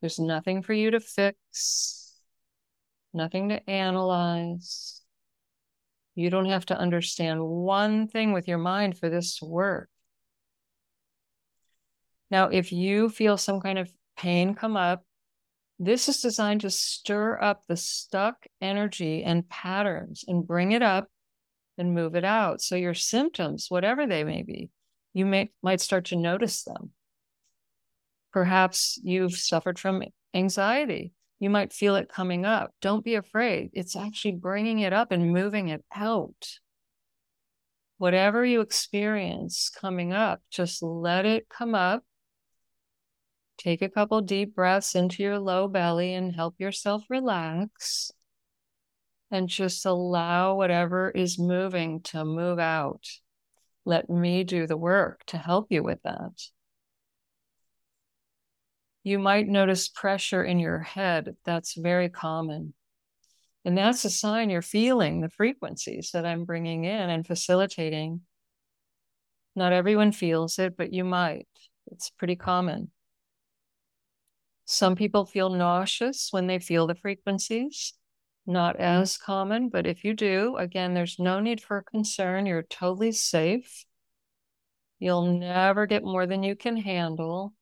There's 0.00 0.18
nothing 0.18 0.62
for 0.62 0.72
you 0.72 0.90
to 0.90 0.98
fix, 0.98 2.12
nothing 3.14 3.50
to 3.50 3.70
analyze. 3.70 5.00
You 6.16 6.28
don't 6.28 6.50
have 6.50 6.66
to 6.66 6.76
understand 6.76 7.40
one 7.40 8.08
thing 8.08 8.32
with 8.32 8.48
your 8.48 8.58
mind 8.58 8.98
for 8.98 9.08
this 9.08 9.38
to 9.38 9.44
work. 9.44 9.88
Now, 12.32 12.48
if 12.48 12.72
you 12.72 13.08
feel 13.08 13.36
some 13.36 13.60
kind 13.60 13.78
of 13.78 13.92
pain 14.16 14.56
come 14.56 14.76
up, 14.76 15.04
this 15.84 16.08
is 16.08 16.20
designed 16.20 16.60
to 16.60 16.70
stir 16.70 17.40
up 17.42 17.62
the 17.66 17.76
stuck 17.76 18.46
energy 18.60 19.24
and 19.24 19.48
patterns 19.48 20.24
and 20.28 20.46
bring 20.46 20.70
it 20.70 20.82
up 20.82 21.08
and 21.76 21.92
move 21.92 22.14
it 22.14 22.24
out. 22.24 22.60
So 22.60 22.76
your 22.76 22.94
symptoms, 22.94 23.66
whatever 23.68 24.06
they 24.06 24.22
may 24.22 24.42
be, 24.42 24.70
you 25.12 25.26
may 25.26 25.50
might 25.60 25.80
start 25.80 26.04
to 26.06 26.16
notice 26.16 26.62
them. 26.62 26.90
Perhaps 28.32 29.00
you've 29.02 29.34
suffered 29.34 29.76
from 29.76 30.04
anxiety. 30.32 31.12
You 31.40 31.50
might 31.50 31.72
feel 31.72 31.96
it 31.96 32.08
coming 32.08 32.46
up. 32.46 32.70
Don't 32.80 33.04
be 33.04 33.16
afraid. 33.16 33.70
It's 33.72 33.96
actually 33.96 34.36
bringing 34.36 34.78
it 34.78 34.92
up 34.92 35.10
and 35.10 35.32
moving 35.32 35.68
it 35.68 35.84
out. 35.92 36.58
Whatever 37.98 38.44
you 38.44 38.60
experience 38.60 39.68
coming 39.68 40.12
up, 40.12 40.40
just 40.48 40.80
let 40.80 41.26
it 41.26 41.48
come 41.48 41.74
up 41.74 42.04
Take 43.62 43.80
a 43.80 43.88
couple 43.88 44.20
deep 44.22 44.56
breaths 44.56 44.96
into 44.96 45.22
your 45.22 45.38
low 45.38 45.68
belly 45.68 46.14
and 46.14 46.34
help 46.34 46.58
yourself 46.58 47.04
relax. 47.08 48.10
And 49.30 49.48
just 49.48 49.86
allow 49.86 50.56
whatever 50.56 51.10
is 51.10 51.38
moving 51.38 52.00
to 52.02 52.24
move 52.24 52.58
out. 52.58 53.06
Let 53.84 54.10
me 54.10 54.42
do 54.42 54.66
the 54.66 54.76
work 54.76 55.22
to 55.26 55.38
help 55.38 55.68
you 55.70 55.84
with 55.84 56.02
that. 56.02 56.32
You 59.04 59.20
might 59.20 59.46
notice 59.46 59.88
pressure 59.88 60.42
in 60.42 60.58
your 60.58 60.80
head. 60.80 61.36
That's 61.44 61.74
very 61.74 62.08
common. 62.08 62.74
And 63.64 63.78
that's 63.78 64.04
a 64.04 64.10
sign 64.10 64.50
you're 64.50 64.60
feeling 64.60 65.20
the 65.20 65.28
frequencies 65.28 66.10
that 66.14 66.26
I'm 66.26 66.44
bringing 66.44 66.82
in 66.82 67.10
and 67.10 67.24
facilitating. 67.24 68.22
Not 69.54 69.72
everyone 69.72 70.10
feels 70.10 70.58
it, 70.58 70.76
but 70.76 70.92
you 70.92 71.04
might. 71.04 71.46
It's 71.86 72.10
pretty 72.10 72.34
common. 72.34 72.90
Some 74.64 74.96
people 74.96 75.26
feel 75.26 75.50
nauseous 75.50 76.28
when 76.30 76.46
they 76.46 76.58
feel 76.58 76.86
the 76.86 76.94
frequencies. 76.94 77.94
Not 78.46 78.74
mm-hmm. 78.74 78.82
as 78.82 79.16
common, 79.16 79.68
but 79.68 79.86
if 79.86 80.04
you 80.04 80.14
do, 80.14 80.56
again, 80.56 80.94
there's 80.94 81.18
no 81.18 81.40
need 81.40 81.60
for 81.60 81.82
concern. 81.82 82.46
You're 82.46 82.62
totally 82.62 83.12
safe. 83.12 83.84
You'll 84.98 85.38
never 85.38 85.86
get 85.86 86.04
more 86.04 86.26
than 86.26 86.42
you 86.42 86.54
can 86.56 86.76
handle. 86.76 87.54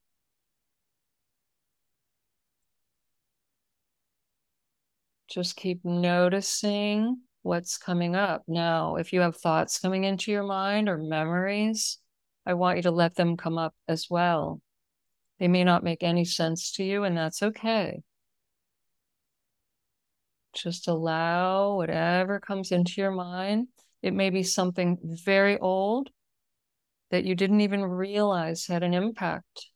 Just 5.29 5.57
keep 5.57 5.85
noticing 5.85 7.21
what's 7.43 7.79
coming 7.79 8.15
up. 8.15 8.43
Now, 8.47 8.97
if 8.97 9.13
you 9.13 9.21
have 9.21 9.37
thoughts 9.37 9.79
coming 9.79 10.05
into 10.05 10.33
your 10.33 10.43
mind 10.43 10.89
or 10.89 10.99
memories, 10.99 11.99
I 12.45 12.55
want 12.55 12.79
you 12.79 12.83
to 12.85 12.91
let 12.91 13.15
them 13.15 13.37
come 13.37 13.57
up 13.57 13.75
as 13.87 14.09
well. 14.11 14.61
They 15.41 15.49
may 15.49 15.65
not 15.65 15.83
make 15.83 16.03
any 16.03 16.27
sense 16.27 16.71
to 16.73 16.85
you, 16.85 17.03
and 17.03 17.17
that's 17.17 17.43
okay. 17.43 18.03
Just 20.53 20.87
allow 20.87 21.77
whatever 21.77 22.39
comes 22.39 22.71
into 22.71 23.01
your 23.01 23.11
mind. 23.11 23.69
It 24.03 24.13
may 24.13 24.29
be 24.29 24.43
something 24.43 24.99
very 25.03 25.59
old 25.59 26.11
that 27.11 27.25
you 27.25 27.35
didn't 27.35 27.63
even 27.63 27.83
realize 27.83 28.67
had 28.67 28.83
an 28.83 28.93
impact 28.93 29.67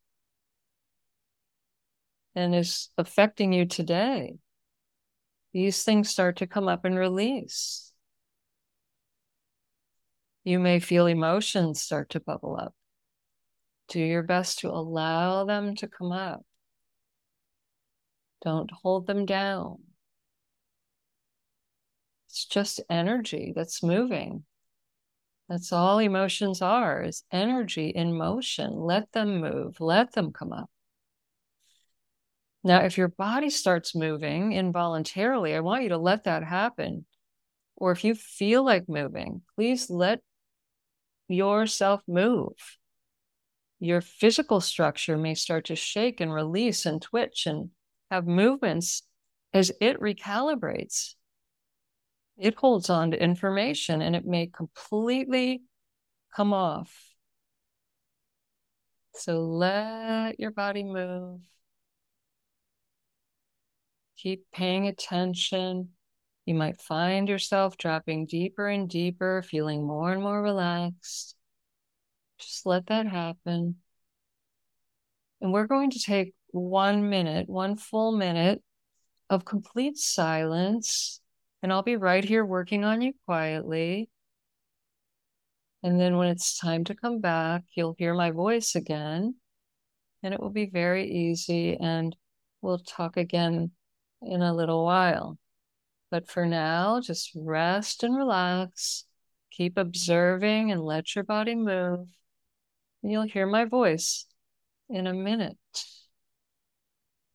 and 2.35 2.55
is 2.55 2.91
affecting 2.99 3.55
you 3.55 3.65
today. 3.65 4.35
These 5.55 5.83
things 5.83 6.11
start 6.11 6.37
to 6.37 6.47
come 6.47 6.69
up 6.69 6.85
and 6.85 6.99
release. 6.99 7.93
You 10.43 10.59
may 10.59 10.79
feel 10.79 11.07
emotions 11.07 11.81
start 11.81 12.11
to 12.11 12.21
bubble 12.21 12.59
up. 12.61 12.75
Do 13.89 14.01
your 14.01 14.23
best 14.23 14.61
to 14.61 14.71
allow 14.71 15.45
them 15.45 15.77
to 15.77 15.89
come 15.89 16.13
up. 16.13 16.43
Don't 18.43 18.71
hold 18.71 19.07
them 19.07 19.27
down. 19.27 19.79
It's 22.29 22.45
just 22.45 22.81
energy 22.91 23.53
that's 23.55 23.83
moving. 23.83 24.45
That's 25.49 25.73
all 25.73 25.99
emotions 25.99 26.63
are 26.63 27.03
is 27.03 27.23
energy 27.31 27.89
in 27.89 28.17
motion. 28.17 28.73
Let 28.73 29.13
them 29.13 29.41
move, 29.41 29.81
let 29.81 30.13
them 30.13 30.33
come 30.33 30.53
up. 30.53 30.71
Now, 32.63 32.81
if 32.81 32.97
your 32.97 33.09
body 33.09 33.51
starts 33.51 33.95
moving 33.95 34.53
involuntarily, 34.53 35.55
I 35.55 35.61
want 35.61 35.83
you 35.83 35.91
to 35.91 35.99
let 35.99 36.25
that 36.25 36.43
happen. 36.43 37.05
Or 37.77 37.93
if 37.93 38.05
you 38.05 38.15
feel 38.15 38.65
like 38.65 38.89
moving, 38.89 39.43
please 39.55 39.91
let 39.91 40.21
yourself 41.29 42.03
move 42.09 42.55
your 43.85 44.01
physical 44.01 44.61
structure 44.61 45.17
may 45.17 45.35
start 45.35 45.67
to 45.67 45.77
shake 45.77 46.21
and 46.21 46.33
release 46.33 46.87
and 46.87 47.01
twitch 47.01 47.47
and 47.47 47.71
have 48.11 48.27
movements 48.27 49.03
as 49.53 49.73
it 49.81 50.01
recalibrates. 50.01 51.15
It 52.37 52.57
holds 52.57 52.91
on 52.91 53.13
to 53.13 53.23
information 53.23 54.03
and 54.03 54.17
it 54.17 54.27
may 54.27 54.47
completely 54.47 55.63
come 56.35 56.53
off. 56.53 56.93
So 59.15 59.41
let 59.41 60.41
your 60.41 60.51
body 60.51 60.83
move. 60.83 61.41
Keep 64.17 64.47
paying 64.53 64.89
attention. 64.89 65.91
You 66.47 66.55
might 66.55 66.81
find 66.81 67.29
yourself 67.29 67.77
dropping 67.77 68.27
deeper 68.27 68.67
and 68.67 68.89
deeper, 68.89 69.43
feeling 69.43 69.87
more 69.87 70.13
and 70.13 70.23
more 70.23 70.43
relaxed. 70.43 71.34
Just 72.39 72.67
let 72.67 72.87
that 72.87 73.07
happen. 73.07 73.77
And 75.41 75.53
we're 75.53 75.67
going 75.67 75.91
to 75.91 75.99
take 75.99 76.35
one 76.53 77.11
minute, 77.11 77.49
one 77.49 77.77
full 77.77 78.13
minute 78.13 78.63
of 79.29 79.45
complete 79.45 79.97
silence. 79.97 81.21
And 81.63 81.73
I'll 81.73 81.83
be 81.83 81.97
right 81.97 82.25
here 82.25 82.45
working 82.45 82.85
on 82.85 83.01
you 83.01 83.13
quietly. 83.27 84.09
And 85.83 86.01
then 86.01 86.17
when 86.17 86.29
it's 86.29 86.59
time 86.59 86.85
to 86.85 86.95
come 86.95 87.21
back, 87.21 87.65
you'll 87.75 87.95
hear 87.99 88.15
my 88.15 88.31
voice 88.31 88.75
again. 88.75 89.35
And 90.23 90.33
it 90.33 90.41
will 90.41 90.51
be 90.51 90.67
very 90.67 91.11
easy. 91.11 91.77
And 91.77 92.17
we'll 92.63 92.79
talk 92.79 93.17
again 93.17 93.71
in 94.23 94.41
a 94.41 94.55
little 94.55 94.85
while. 94.85 95.39
But 96.11 96.29
for 96.29 96.47
now, 96.47 97.01
just 97.01 97.33
rest 97.35 98.03
and 98.03 98.17
relax. 98.17 99.05
Keep 99.51 99.77
observing 99.77 100.73
and 100.73 100.83
let 100.83 101.15
your 101.15 101.25
body 101.25 101.55
move. 101.55 102.09
You'll 103.07 103.29
hear 103.29 103.47
my 103.47 103.67
voice 103.67 104.25
in 104.89 105.07
a 105.07 105.13
minute. 105.13 105.59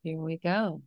Here 0.01 0.17
we 0.17 0.37
go. 0.37 0.81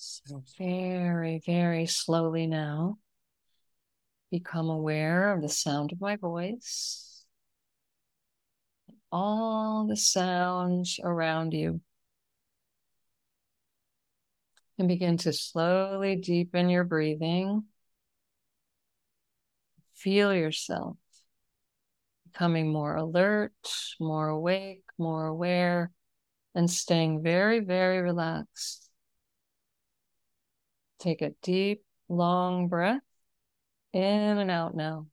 So, 0.00 0.44
very, 0.56 1.40
very 1.44 1.86
slowly 1.86 2.46
now, 2.46 2.98
become 4.30 4.70
aware 4.70 5.32
of 5.32 5.42
the 5.42 5.48
sound 5.48 5.90
of 5.90 6.00
my 6.00 6.14
voice, 6.14 7.24
all 9.10 9.88
the 9.88 9.96
sounds 9.96 11.00
around 11.02 11.52
you. 11.52 11.80
And 14.78 14.86
begin 14.86 15.16
to 15.18 15.32
slowly 15.32 16.14
deepen 16.14 16.68
your 16.68 16.84
breathing. 16.84 17.64
Feel 19.94 20.32
yourself 20.32 20.96
becoming 22.30 22.72
more 22.72 22.94
alert, 22.94 23.52
more 23.98 24.28
awake, 24.28 24.84
more 24.96 25.26
aware, 25.26 25.90
and 26.54 26.70
staying 26.70 27.20
very, 27.20 27.58
very 27.58 28.00
relaxed. 28.00 28.87
Take 30.98 31.22
a 31.22 31.30
deep, 31.42 31.84
long 32.08 32.68
breath 32.68 33.02
in 33.92 34.02
and 34.02 34.50
out 34.50 34.74
now. 34.74 35.06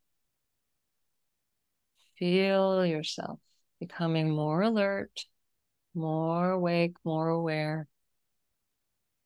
Feel 2.18 2.86
yourself 2.86 3.40
becoming 3.80 4.32
more 4.32 4.62
alert, 4.62 5.26
more 5.94 6.52
awake, 6.52 6.96
more 7.04 7.28
aware. 7.28 7.88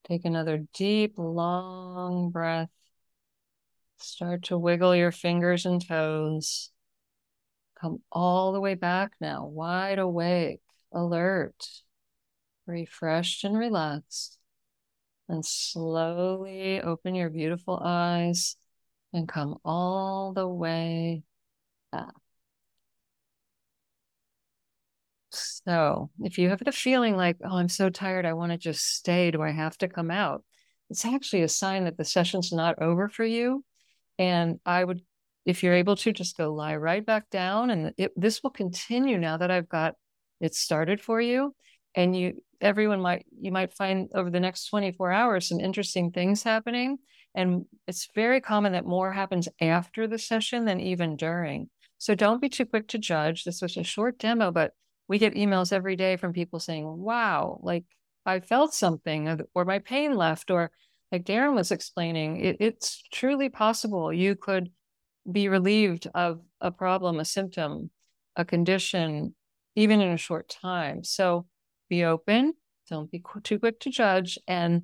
Take 0.06 0.26
another 0.26 0.66
deep, 0.74 1.14
long 1.18 2.32
breath. 2.32 2.70
Start 3.98 4.44
to 4.46 4.58
wiggle 4.58 4.96
your 4.96 5.12
fingers 5.12 5.66
and 5.66 5.86
toes. 5.86 6.72
Come 7.80 8.02
all 8.12 8.52
the 8.52 8.60
way 8.60 8.74
back 8.74 9.14
now, 9.22 9.46
wide 9.46 10.00
awake, 10.00 10.62
alert, 10.92 11.84
refreshed 12.66 13.44
and 13.44 13.58
relaxed. 13.58 14.39
And 15.30 15.46
slowly 15.46 16.82
open 16.82 17.16
your 17.16 17.30
beautiful 17.30 17.80
eyes 17.82 18.56
and 19.14 19.28
come 19.28 19.60
all 19.64 20.34
the 20.34 20.48
way 20.48 21.24
back. 21.92 22.14
So, 25.32 26.10
if 26.22 26.40
you 26.40 26.50
have 26.50 26.64
a 26.66 26.72
feeling 26.72 27.16
like, 27.16 27.38
oh, 27.44 27.58
I'm 27.58 27.70
so 27.70 27.90
tired, 27.90 28.26
I 28.26 28.34
want 28.34 28.52
to 28.52 28.58
just 28.58 28.96
stay, 28.96 29.30
do 29.30 29.42
I 29.44 29.52
have 29.52 29.78
to 29.80 29.88
come 29.88 30.10
out? 30.10 30.44
It's 30.90 31.06
actually 31.06 31.44
a 31.44 31.48
sign 31.48 31.84
that 31.84 31.98
the 31.98 32.06
session's 32.06 32.52
not 32.52 32.82
over 32.82 33.08
for 33.08 33.24
you. 33.24 33.64
And 34.18 34.60
I 34.66 34.84
would 34.84 35.02
if 35.46 35.64
you're 35.64 35.74
able 35.74 35.96
to 35.96 36.12
just 36.12 36.38
go 36.38 36.54
lie 36.54 36.76
right 36.76 37.06
back 37.06 37.30
down 37.30 37.72
and 37.72 37.94
it, 37.98 38.12
this 38.16 38.44
will 38.44 38.50
continue 38.52 39.18
now 39.18 39.38
that 39.38 39.50
i've 39.50 39.70
got 39.70 39.96
it 40.42 40.54
started 40.54 41.02
for 41.02 41.20
you 41.20 41.56
and 41.96 42.16
you 42.16 42.42
everyone 42.62 43.02
might 43.02 43.26
you 43.40 43.52
might 43.52 43.74
find 43.74 44.10
over 44.14 44.30
the 44.30 44.40
next 44.40 44.68
24 44.68 45.12
hours 45.12 45.50
some 45.50 45.60
interesting 45.60 46.12
things 46.12 46.44
happening 46.44 46.98
and 47.36 47.66
it's 47.88 48.10
very 48.16 48.42
common 48.42 48.74
that 48.74 48.86
more 48.86 49.12
happens 49.12 49.48
after 49.62 50.08
the 50.08 50.18
session 50.18 50.66
than 50.66 50.80
even 50.80 51.16
during 51.16 51.70
so 51.98 52.16
don't 52.16 52.42
be 52.42 52.50
too 52.50 52.66
quick 52.66 52.88
to 52.88 52.98
judge 52.98 53.44
this 53.44 53.62
was 53.62 53.78
a 53.78 53.84
short 53.84 54.18
demo 54.20 54.52
but 54.52 54.74
we 55.08 55.18
get 55.18 55.36
emails 55.36 55.74
every 55.74 55.96
day 55.96 56.16
from 56.16 56.34
people 56.34 56.60
saying 56.60 56.86
wow 56.86 57.60
like 57.62 57.86
i 58.26 58.40
felt 58.40 58.74
something 58.74 59.42
or, 59.54 59.66
my 59.66 59.80
pain 59.80 60.16
left 60.16 60.52
or 60.52 60.72
like 61.12 61.26
Darin 61.26 61.56
was 61.56 61.72
explaining 61.72 62.40
it, 62.40 62.58
it's 62.60 63.04
truly 63.12 63.50
possible 63.50 64.14
you 64.14 64.36
could 64.36 64.70
be 65.30 65.50
relieved 65.50 66.08
of 66.14 66.42
a 66.62 66.72
problem, 66.72 67.20
a 67.20 67.26
symptom, 67.26 67.90
a 68.36 68.46
condition, 68.46 69.36
even 69.76 70.02
in 70.02 70.12
a 70.12 70.18
short 70.18 70.50
time. 70.50 71.04
So 71.04 71.46
be 71.90 72.06
open, 72.06 72.54
don't 72.90 73.12
be 73.12 73.24
too 73.44 73.60
quick 73.60 73.80
to 73.82 73.90
judge. 73.90 74.40
And 74.48 74.84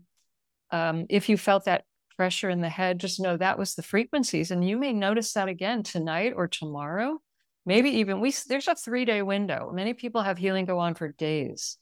um, 0.71 1.05
if 1.09 1.29
you 1.29 1.37
felt 1.37 1.65
that 1.65 1.85
pressure 2.17 2.49
in 2.49 2.61
the 2.61 2.69
head, 2.69 2.99
just 2.99 3.19
know 3.19 3.37
that 3.37 3.59
was 3.59 3.75
the 3.75 3.83
frequencies. 3.83 4.51
And 4.51 4.67
you 4.67 4.77
may 4.77 4.93
notice 4.93 5.33
that 5.33 5.47
again 5.47 5.83
tonight 5.83 6.33
or 6.35 6.47
tomorrow. 6.47 7.19
Maybe 7.65 7.89
even 7.89 8.21
we, 8.21 8.33
there's 8.47 8.67
a 8.67 8.75
three 8.75 9.05
day 9.05 9.21
window. 9.21 9.71
Many 9.73 9.93
people 9.93 10.21
have 10.21 10.37
healing 10.37 10.65
go 10.65 10.79
on 10.79 10.95
for 10.95 11.11
days. 11.11 11.77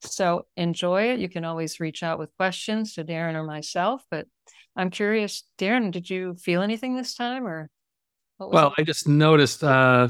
So 0.00 0.46
enjoy 0.56 1.12
it. 1.12 1.20
You 1.20 1.28
can 1.28 1.44
always 1.44 1.80
reach 1.80 2.02
out 2.02 2.18
with 2.18 2.36
questions 2.36 2.94
to 2.94 3.04
Darin 3.04 3.36
or 3.36 3.44
myself. 3.44 4.04
But 4.10 4.26
I'm 4.76 4.90
curious, 4.90 5.44
Darin, 5.58 5.90
did 5.90 6.10
you 6.10 6.34
feel 6.34 6.62
anything 6.62 6.96
this 6.96 7.14
time 7.14 7.46
or? 7.46 7.70
Well, 8.38 8.74
I 8.76 8.82
just 8.82 9.06
noticed 9.06 9.62
uh, 9.62 10.08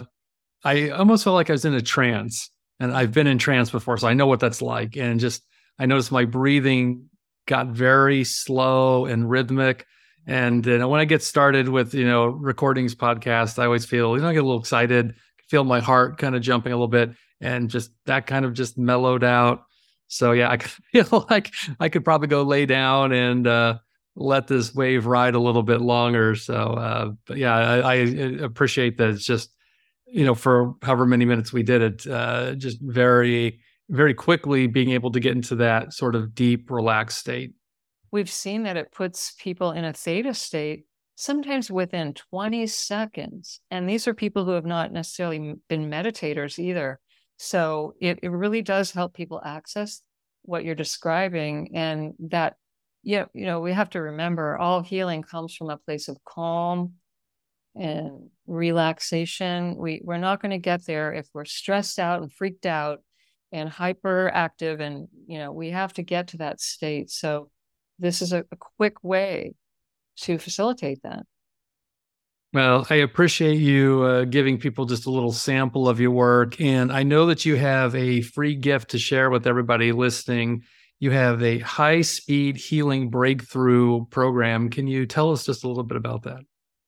I 0.65 0.91
almost 0.91 1.25
felt 1.25 1.35
like 1.35 1.51
I 1.51 1.53
was 1.53 1.65
in 1.65 1.75
a 1.75 1.83
trance, 1.83 2.51
and 2.83 2.93
I've 2.93 3.13
been 3.13 3.29
in 3.29 3.39
trance 3.39 3.71
before, 3.71 3.97
so 3.97 4.09
I 4.09 4.15
know 4.15 4.27
what 4.27 4.41
that's 4.41 4.61
like. 4.61 4.97
And 4.97 5.21
just 5.21 5.43
I 5.79 5.87
noticed 5.87 6.11
my 6.11 6.25
breathing 6.25 7.09
got 7.47 7.69
very 7.69 8.25
slow 8.25 9.07
and 9.07 9.31
rhythmic. 9.31 9.87
And 10.27 10.67
know, 10.67 10.89
when 10.89 11.01
I 11.01 11.05
get 11.05 11.23
started 11.23 11.69
with 11.69 11.95
you 11.95 12.05
know 12.05 12.27
recordings 12.27 12.95
podcast, 12.95 13.61
I 13.61 13.67
always 13.67 13.85
feel 13.85 14.17
you 14.17 14.23
know 14.23 14.29
I 14.29 14.33
get 14.33 14.43
a 14.43 14.47
little 14.47 14.61
excited, 14.61 15.15
feel 15.49 15.63
my 15.63 15.81
heart 15.81 16.19
kind 16.19 16.35
of 16.35 16.43
jumping 16.43 16.73
a 16.73 16.77
little 16.77 16.89
bit, 16.89 17.13
and 17.41 17.71
just 17.71 17.91
that 18.07 18.27
kind 18.27 18.45
of 18.45 18.53
just 18.53 18.77
mellowed 18.77 19.23
out. 19.23 19.63
So 20.09 20.33
yeah, 20.33 20.51
I 20.51 20.57
feel 20.93 21.27
like 21.31 21.53
I 21.79 21.89
could 21.89 22.05
probably 22.05 22.29
go 22.29 22.43
lay 22.43 22.67
down 22.67 23.13
and 23.13 23.47
uh, 23.47 23.79
let 24.17 24.49
this 24.49 24.75
wave 24.75 25.07
ride 25.07 25.37
a 25.37 25.41
little 25.41 25.63
bit 25.63 25.81
longer. 25.81 26.35
So, 26.35 26.55
uh, 26.55 27.13
but 27.27 27.37
yeah, 27.37 27.55
I, 27.55 27.79
I, 27.79 27.95
appreciate 28.43 28.99
that. 28.99 29.11
It's 29.11 29.25
just, 29.25 29.51
you 30.13 30.25
know, 30.25 30.35
for 30.35 30.75
however 30.83 31.07
many 31.07 31.25
minutes 31.25 31.53
we 31.53 31.63
did 31.63 31.83
it, 31.83 32.07
uh, 32.07 32.55
just 32.55 32.79
very, 32.83 33.61
very 33.89 34.15
quickly 34.15 34.67
being 34.67 34.91
able 34.91 35.11
to 35.13 35.21
get 35.21 35.33
into 35.33 35.57
that 35.57 35.93
sort 35.93 36.15
of 36.15 36.35
deep, 36.35 36.71
relaxed 36.71 37.19
state. 37.19 37.55
We've 38.11 38.31
seen 38.31 38.65
that 38.65 38.77
it 38.77 38.93
puts 38.93 39.33
people 39.39 39.73
in 39.73 39.85
a 39.85 39.93
theta 39.93 40.35
state 40.35 40.85
sometimes 41.15 41.71
within 41.71 42.15
20 42.15 42.67
seconds. 42.67 43.61
And 43.71 43.89
these 43.89 44.07
are 44.07 44.15
people 44.15 44.45
who 44.45 44.53
have 44.53 44.67
not 44.67 44.93
necessarily 44.93 45.55
been 45.69 45.91
meditators 45.91 46.59
either. 46.59 47.01
So 47.39 47.95
it, 48.01 48.19
it 48.23 48.29
really 48.29 48.63
does 48.63 48.91
help 48.91 49.15
people 49.15 49.41
access 49.45 50.03
what 50.43 50.65
you're 50.65 50.75
describing 50.75 51.71
and 51.75 52.15
that 52.31 52.57
yeah, 53.05 53.25
you 53.35 53.47
know, 53.47 53.61
we 53.61 53.73
have 53.73 53.91
to 53.91 54.01
remember 54.01 54.57
all 54.57 54.81
healing 54.81 55.23
comes 55.23 55.55
from 55.55 55.71
a 55.71 55.77
place 55.77 56.07
of 56.07 56.23
calm 56.25 56.93
and 57.75 58.31
relaxation. 58.47 59.77
We 59.77 60.01
we're 60.05 60.19
not 60.19 60.41
going 60.41 60.51
to 60.51 60.59
get 60.59 60.85
there 60.87 61.13
if 61.13 61.29
we're 61.33 61.45
stressed 61.45 61.99
out 61.99 62.23
and 62.23 62.33
freaked 62.33 62.67
out 62.67 63.01
and 63.53 63.71
hyperactive 63.71 64.81
and 64.81 65.09
you 65.27 65.39
know, 65.39 65.53
we 65.53 65.71
have 65.71 65.93
to 65.95 66.03
get 66.03 66.29
to 66.29 66.39
that 66.39 66.61
state. 66.61 67.11
So 67.11 67.51
this 67.99 68.23
is 68.23 68.33
a, 68.33 68.45
a 68.51 68.57
quick 68.79 69.03
way 69.05 69.55
to 70.19 70.39
facilitate 70.39 71.03
that. 71.03 71.25
Well, 72.53 72.87
I 72.91 72.97
appreciate 72.97 73.57
you 73.57 74.03
uh, 74.03 74.25
giving 74.25 74.59
people 74.59 74.85
just 74.85 75.07
a 75.07 75.11
little 75.11 75.33
sample 75.33 75.89
of 75.89 76.01
your 76.01 76.11
work. 76.11 76.61
And 76.61 76.93
I 76.93 77.03
know 77.03 77.27
that 77.27 77.47
you 77.47 77.57
have 77.57 77.95
a 77.95 78.21
free 78.21 78.55
gift 78.55 78.91
to 78.91 78.99
share 78.99 79.31
with 79.31 79.47
everybody 79.47 79.93
listening 79.93 80.65
you 81.03 81.11
have 81.11 81.43
a 81.43 81.59
high 81.59 82.03
speed 82.03 82.57
healing 82.57 83.11
breakthrough 83.11 84.07
program. 84.07 84.71
Can 84.71 84.87
you 84.87 85.05
tell 85.05 85.33
us 85.33 85.45
just 85.45 85.65
a 85.65 85.67
little 85.67 85.83
bit 85.83 85.97
about 85.97 86.23
that? 86.23 86.45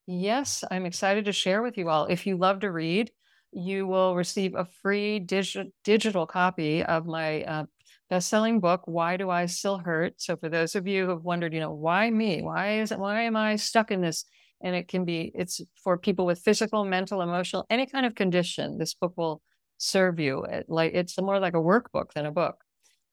Yes, 0.07 0.63
I'm 0.69 0.85
excited 0.85 1.25
to 1.25 1.31
share 1.31 1.61
with 1.61 1.77
you 1.77 1.89
all. 1.89 2.05
If 2.05 2.27
you 2.27 2.37
love 2.37 2.59
to 2.59 2.71
read, 2.71 3.11
you 3.51 3.87
will 3.87 4.15
receive 4.15 4.53
a 4.53 4.65
free 4.65 5.19
digi- 5.19 5.71
digital 5.83 6.27
copy 6.27 6.83
of 6.83 7.05
my 7.05 7.43
uh, 7.43 7.65
best-selling 8.09 8.59
book 8.59 8.81
why 8.85 9.17
do 9.17 9.29
i 9.31 9.45
still 9.47 9.79
hurt? 9.79 10.13
So 10.21 10.35
for 10.35 10.47
those 10.49 10.75
of 10.75 10.85
you 10.87 11.05
who 11.05 11.09
have 11.11 11.23
wondered 11.23 11.53
you 11.53 11.59
know 11.59 11.71
why 11.71 12.09
me? 12.11 12.41
Why 12.43 12.79
is 12.81 12.91
it 12.91 12.99
why 12.99 13.21
am 13.23 13.35
i 13.35 13.55
stuck 13.55 13.89
in 13.91 14.01
this? 14.01 14.25
And 14.61 14.75
it 14.75 14.87
can 14.87 15.05
be 15.05 15.31
it's 15.33 15.61
for 15.83 15.97
people 15.97 16.25
with 16.25 16.39
physical 16.39 16.85
mental 16.85 17.21
emotional 17.21 17.65
any 17.69 17.85
kind 17.87 18.05
of 18.05 18.13
condition 18.13 18.77
this 18.77 18.93
book 18.93 19.13
will 19.17 19.41
serve 19.77 20.19
you. 20.19 20.43
It, 20.43 20.65
like 20.69 20.93
it's 20.93 21.19
more 21.19 21.39
like 21.39 21.53
a 21.55 21.57
workbook 21.57 22.13
than 22.13 22.25
a 22.27 22.31
book. 22.31 22.57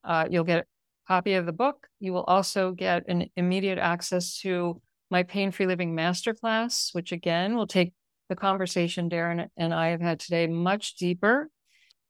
Uh, 0.05 0.27
you'll 0.31 0.45
get 0.45 0.61
a 0.61 0.67
copy 1.07 1.35
of 1.35 1.47
the 1.47 1.53
book. 1.53 1.87
You 2.01 2.13
will 2.13 2.25
also 2.25 2.73
get 2.73 3.05
an 3.09 3.29
immediate 3.37 3.79
access 3.79 4.39
to 4.41 4.81
my 5.13 5.23
Pain 5.23 5.51
Free 5.51 5.67
Living 5.67 5.95
Masterclass, 5.95 6.95
which 6.95 7.13
again 7.13 7.55
will 7.55 7.67
take 7.67 7.93
the 8.29 8.35
conversation 8.35 9.09
Darin 9.09 9.49
and 9.57 9.75
I 9.75 9.89
have 9.89 10.01
had 10.01 10.19
today 10.19 10.47
much 10.47 10.97
deeper. 10.97 11.51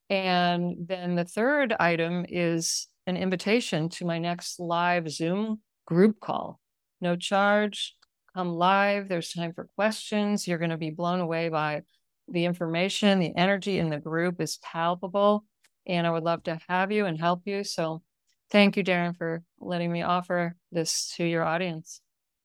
And 0.09 0.87
then 0.87 1.15
the 1.15 1.25
third 1.25 1.73
item 1.79 2.25
is 2.27 2.87
an 3.05 3.17
invitation 3.17 3.89
to 3.89 4.05
my 4.05 4.19
next 4.19 4.59
live 4.59 5.09
Zoom 5.09 5.59
group 5.85 6.19
call. 6.21 6.59
No 7.01 7.15
charge, 7.15 7.95
come 8.33 8.53
live. 8.53 9.09
There's 9.09 9.33
time 9.33 9.53
for 9.53 9.67
questions. 9.75 10.47
You're 10.47 10.57
going 10.57 10.69
to 10.69 10.77
be 10.77 10.91
blown 10.91 11.19
away 11.19 11.49
by 11.49 11.81
the 12.29 12.45
information, 12.45 13.19
the 13.19 13.35
energy 13.35 13.79
in 13.79 13.89
the 13.89 13.99
group 13.99 14.39
is 14.39 14.59
palpable. 14.63 15.43
And 15.85 16.07
I 16.07 16.11
would 16.11 16.23
love 16.23 16.43
to 16.43 16.57
have 16.69 16.89
you 16.91 17.05
and 17.05 17.19
help 17.19 17.41
you. 17.45 17.65
So 17.65 18.01
Thank 18.53 18.77
you, 18.77 18.83
Darin, 18.83 19.15
for 19.15 19.41
letting 19.59 19.91
me 19.91 20.03
offer 20.03 20.55
this 20.71 21.11
to 21.15 21.23
your 21.23 21.43
audience. 21.43 22.02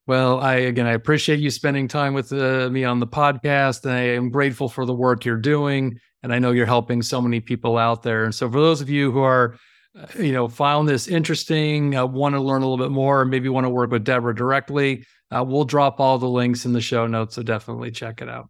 Well, 0.09 0.41
I 0.41 0.55
again, 0.55 0.87
I 0.87 0.93
appreciate 0.93 1.39
you 1.39 1.51
spending 1.51 1.87
time 1.87 2.15
with 2.15 2.33
uh, 2.33 2.71
me 2.71 2.83
on 2.83 2.99
the 2.99 3.07
podcast. 3.07 3.85
And 3.85 3.93
I 3.93 4.01
am 4.01 4.31
grateful 4.31 4.69
for 4.69 4.87
the 4.87 4.95
work 4.95 5.27
you're 5.27 5.37
doing, 5.37 6.01
and 6.23 6.33
I 6.33 6.39
know 6.39 6.51
you're 6.51 6.67
helping 6.67 7.03
so 7.03 7.21
many 7.21 7.41
people 7.41 7.77
out 7.77 8.03
there. 8.03 8.25
And 8.25 8.35
so, 8.35 8.51
for 8.51 8.59
those 8.59 8.81
of 8.81 8.89
you 8.89 9.13
who 9.13 9.21
are 9.21 9.57
uh, 9.99 10.07
you 10.19 10.33
know, 10.33 10.49
found 10.49 10.89
this 10.89 11.09
interesting, 11.09 11.95
uh, 11.95 12.07
want 12.07 12.35
to 12.35 12.41
learn 12.41 12.63
a 12.63 12.69
little 12.69 12.83
bit 12.83 12.91
more, 12.91 13.25
maybe 13.27 13.51
want 13.51 13.67
to 13.67 13.71
work 13.71 13.91
with 13.91 14.05
Debora 14.05 14.35
directly, 14.35 15.05
uh, 15.31 15.45
we'll 15.47 15.65
drop 15.65 16.01
all 16.01 16.19
the 16.19 16.29
links 16.29 16.65
in 16.65 16.73
the 16.73 16.81
show 16.81 17.07
notes. 17.07 17.35
So 17.35 17.43
definitely 17.43 17.91
check 17.91 18.23
it 18.23 18.31
out. 18.31 18.49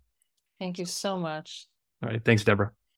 Thank 0.60 0.78
you 0.78 0.84
so 0.84 1.18
much. 1.18 1.66
All 2.02 2.08
right. 2.08 2.24
Thanks, 2.24 2.44
Debora. 2.44 2.70